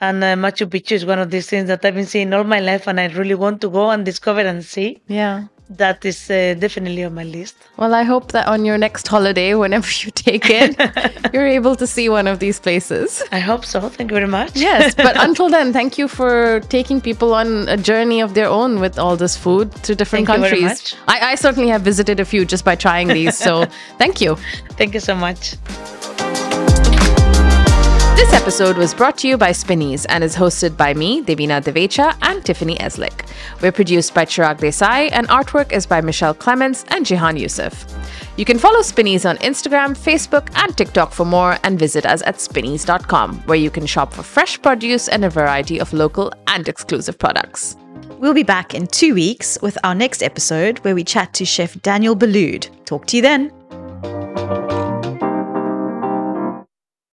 And 0.00 0.22
uh, 0.22 0.34
Machu 0.34 0.66
Picchu 0.66 0.92
is 0.92 1.06
one 1.06 1.18
of 1.18 1.30
these 1.30 1.46
things 1.48 1.68
that 1.68 1.84
I've 1.84 1.94
been 1.94 2.06
seeing 2.06 2.32
all 2.34 2.44
my 2.44 2.60
life, 2.60 2.86
and 2.86 3.00
I 3.00 3.06
really 3.08 3.34
want 3.34 3.60
to 3.62 3.70
go 3.70 3.90
and 3.90 4.04
discover 4.04 4.40
and 4.40 4.64
see. 4.64 5.02
yeah. 5.06 5.44
That 5.76 6.04
is 6.04 6.30
uh, 6.30 6.54
definitely 6.58 7.04
on 7.04 7.14
my 7.14 7.24
list. 7.24 7.56
Well, 7.76 7.94
I 7.94 8.02
hope 8.02 8.32
that 8.32 8.46
on 8.46 8.64
your 8.64 8.78
next 8.78 9.08
holiday, 9.08 9.54
whenever 9.54 9.88
you 10.02 10.10
take 10.10 10.48
it, 10.48 10.76
you're 11.32 11.46
able 11.46 11.74
to 11.76 11.86
see 11.86 12.08
one 12.08 12.26
of 12.26 12.38
these 12.38 12.60
places. 12.60 13.22
I 13.32 13.40
hope 13.40 13.64
so. 13.64 13.80
Thank 13.88 14.10
you 14.10 14.14
very 14.16 14.28
much. 14.28 14.56
Yes, 14.56 14.94
but 15.06 15.16
until 15.18 15.48
then, 15.48 15.72
thank 15.72 15.98
you 15.98 16.06
for 16.06 16.60
taking 16.68 17.00
people 17.00 17.34
on 17.34 17.68
a 17.68 17.76
journey 17.76 18.20
of 18.20 18.34
their 18.34 18.48
own 18.48 18.78
with 18.80 18.98
all 18.98 19.16
this 19.16 19.36
food 19.36 19.74
to 19.84 19.94
different 19.94 20.26
Thank 20.26 20.38
you 20.38 20.44
very 20.48 20.60
countries. 20.60 20.94
much. 20.94 21.00
I, 21.08 21.32
I 21.32 21.34
certainly 21.34 21.68
have 21.70 21.82
visited 21.82 22.20
a 22.20 22.24
few 22.24 22.44
just 22.44 22.64
by 22.64 22.76
trying 22.76 23.08
these, 23.08 23.36
so 23.36 23.64
thank 23.98 24.20
you. 24.20 24.36
Thank 24.78 24.94
you 24.94 25.00
so 25.00 25.14
much. 25.14 25.56
This 28.24 28.40
episode 28.40 28.78
was 28.78 28.94
brought 28.94 29.18
to 29.18 29.28
you 29.28 29.36
by 29.36 29.52
Spinneys 29.52 30.06
and 30.06 30.24
is 30.24 30.34
hosted 30.34 30.78
by 30.78 30.94
me, 30.94 31.22
Devina 31.22 31.62
Divecha, 31.62 32.16
and 32.22 32.42
Tiffany 32.42 32.74
Eslick. 32.76 33.28
We're 33.60 33.70
produced 33.70 34.14
by 34.14 34.24
Chirag 34.24 34.60
Desai, 34.60 35.10
and 35.12 35.28
artwork 35.28 35.72
is 35.72 35.84
by 35.84 36.00
Michelle 36.00 36.32
Clements 36.32 36.86
and 36.88 37.04
Jihan 37.04 37.38
Youssef. 37.38 37.84
You 38.38 38.46
can 38.46 38.58
follow 38.58 38.80
Spinneys 38.80 39.26
on 39.26 39.36
Instagram, 39.38 39.94
Facebook, 39.94 40.48
and 40.56 40.74
TikTok 40.74 41.12
for 41.12 41.26
more, 41.26 41.58
and 41.64 41.78
visit 41.78 42.06
us 42.06 42.22
at 42.22 42.36
spinneys.com, 42.36 43.40
where 43.40 43.58
you 43.58 43.70
can 43.70 43.84
shop 43.84 44.14
for 44.14 44.22
fresh 44.22 44.60
produce 44.62 45.06
and 45.06 45.22
a 45.26 45.28
variety 45.28 45.78
of 45.78 45.92
local 45.92 46.32
and 46.46 46.66
exclusive 46.66 47.18
products. 47.18 47.76
We'll 48.18 48.32
be 48.32 48.42
back 48.42 48.72
in 48.72 48.86
two 48.86 49.12
weeks 49.12 49.58
with 49.60 49.76
our 49.84 49.94
next 49.94 50.22
episode 50.22 50.78
where 50.78 50.94
we 50.94 51.04
chat 51.04 51.34
to 51.34 51.44
Chef 51.44 51.78
Daniel 51.82 52.16
Boulud. 52.16 52.70
Talk 52.86 53.04
to 53.08 53.16
you 53.16 53.22
then. 53.22 54.83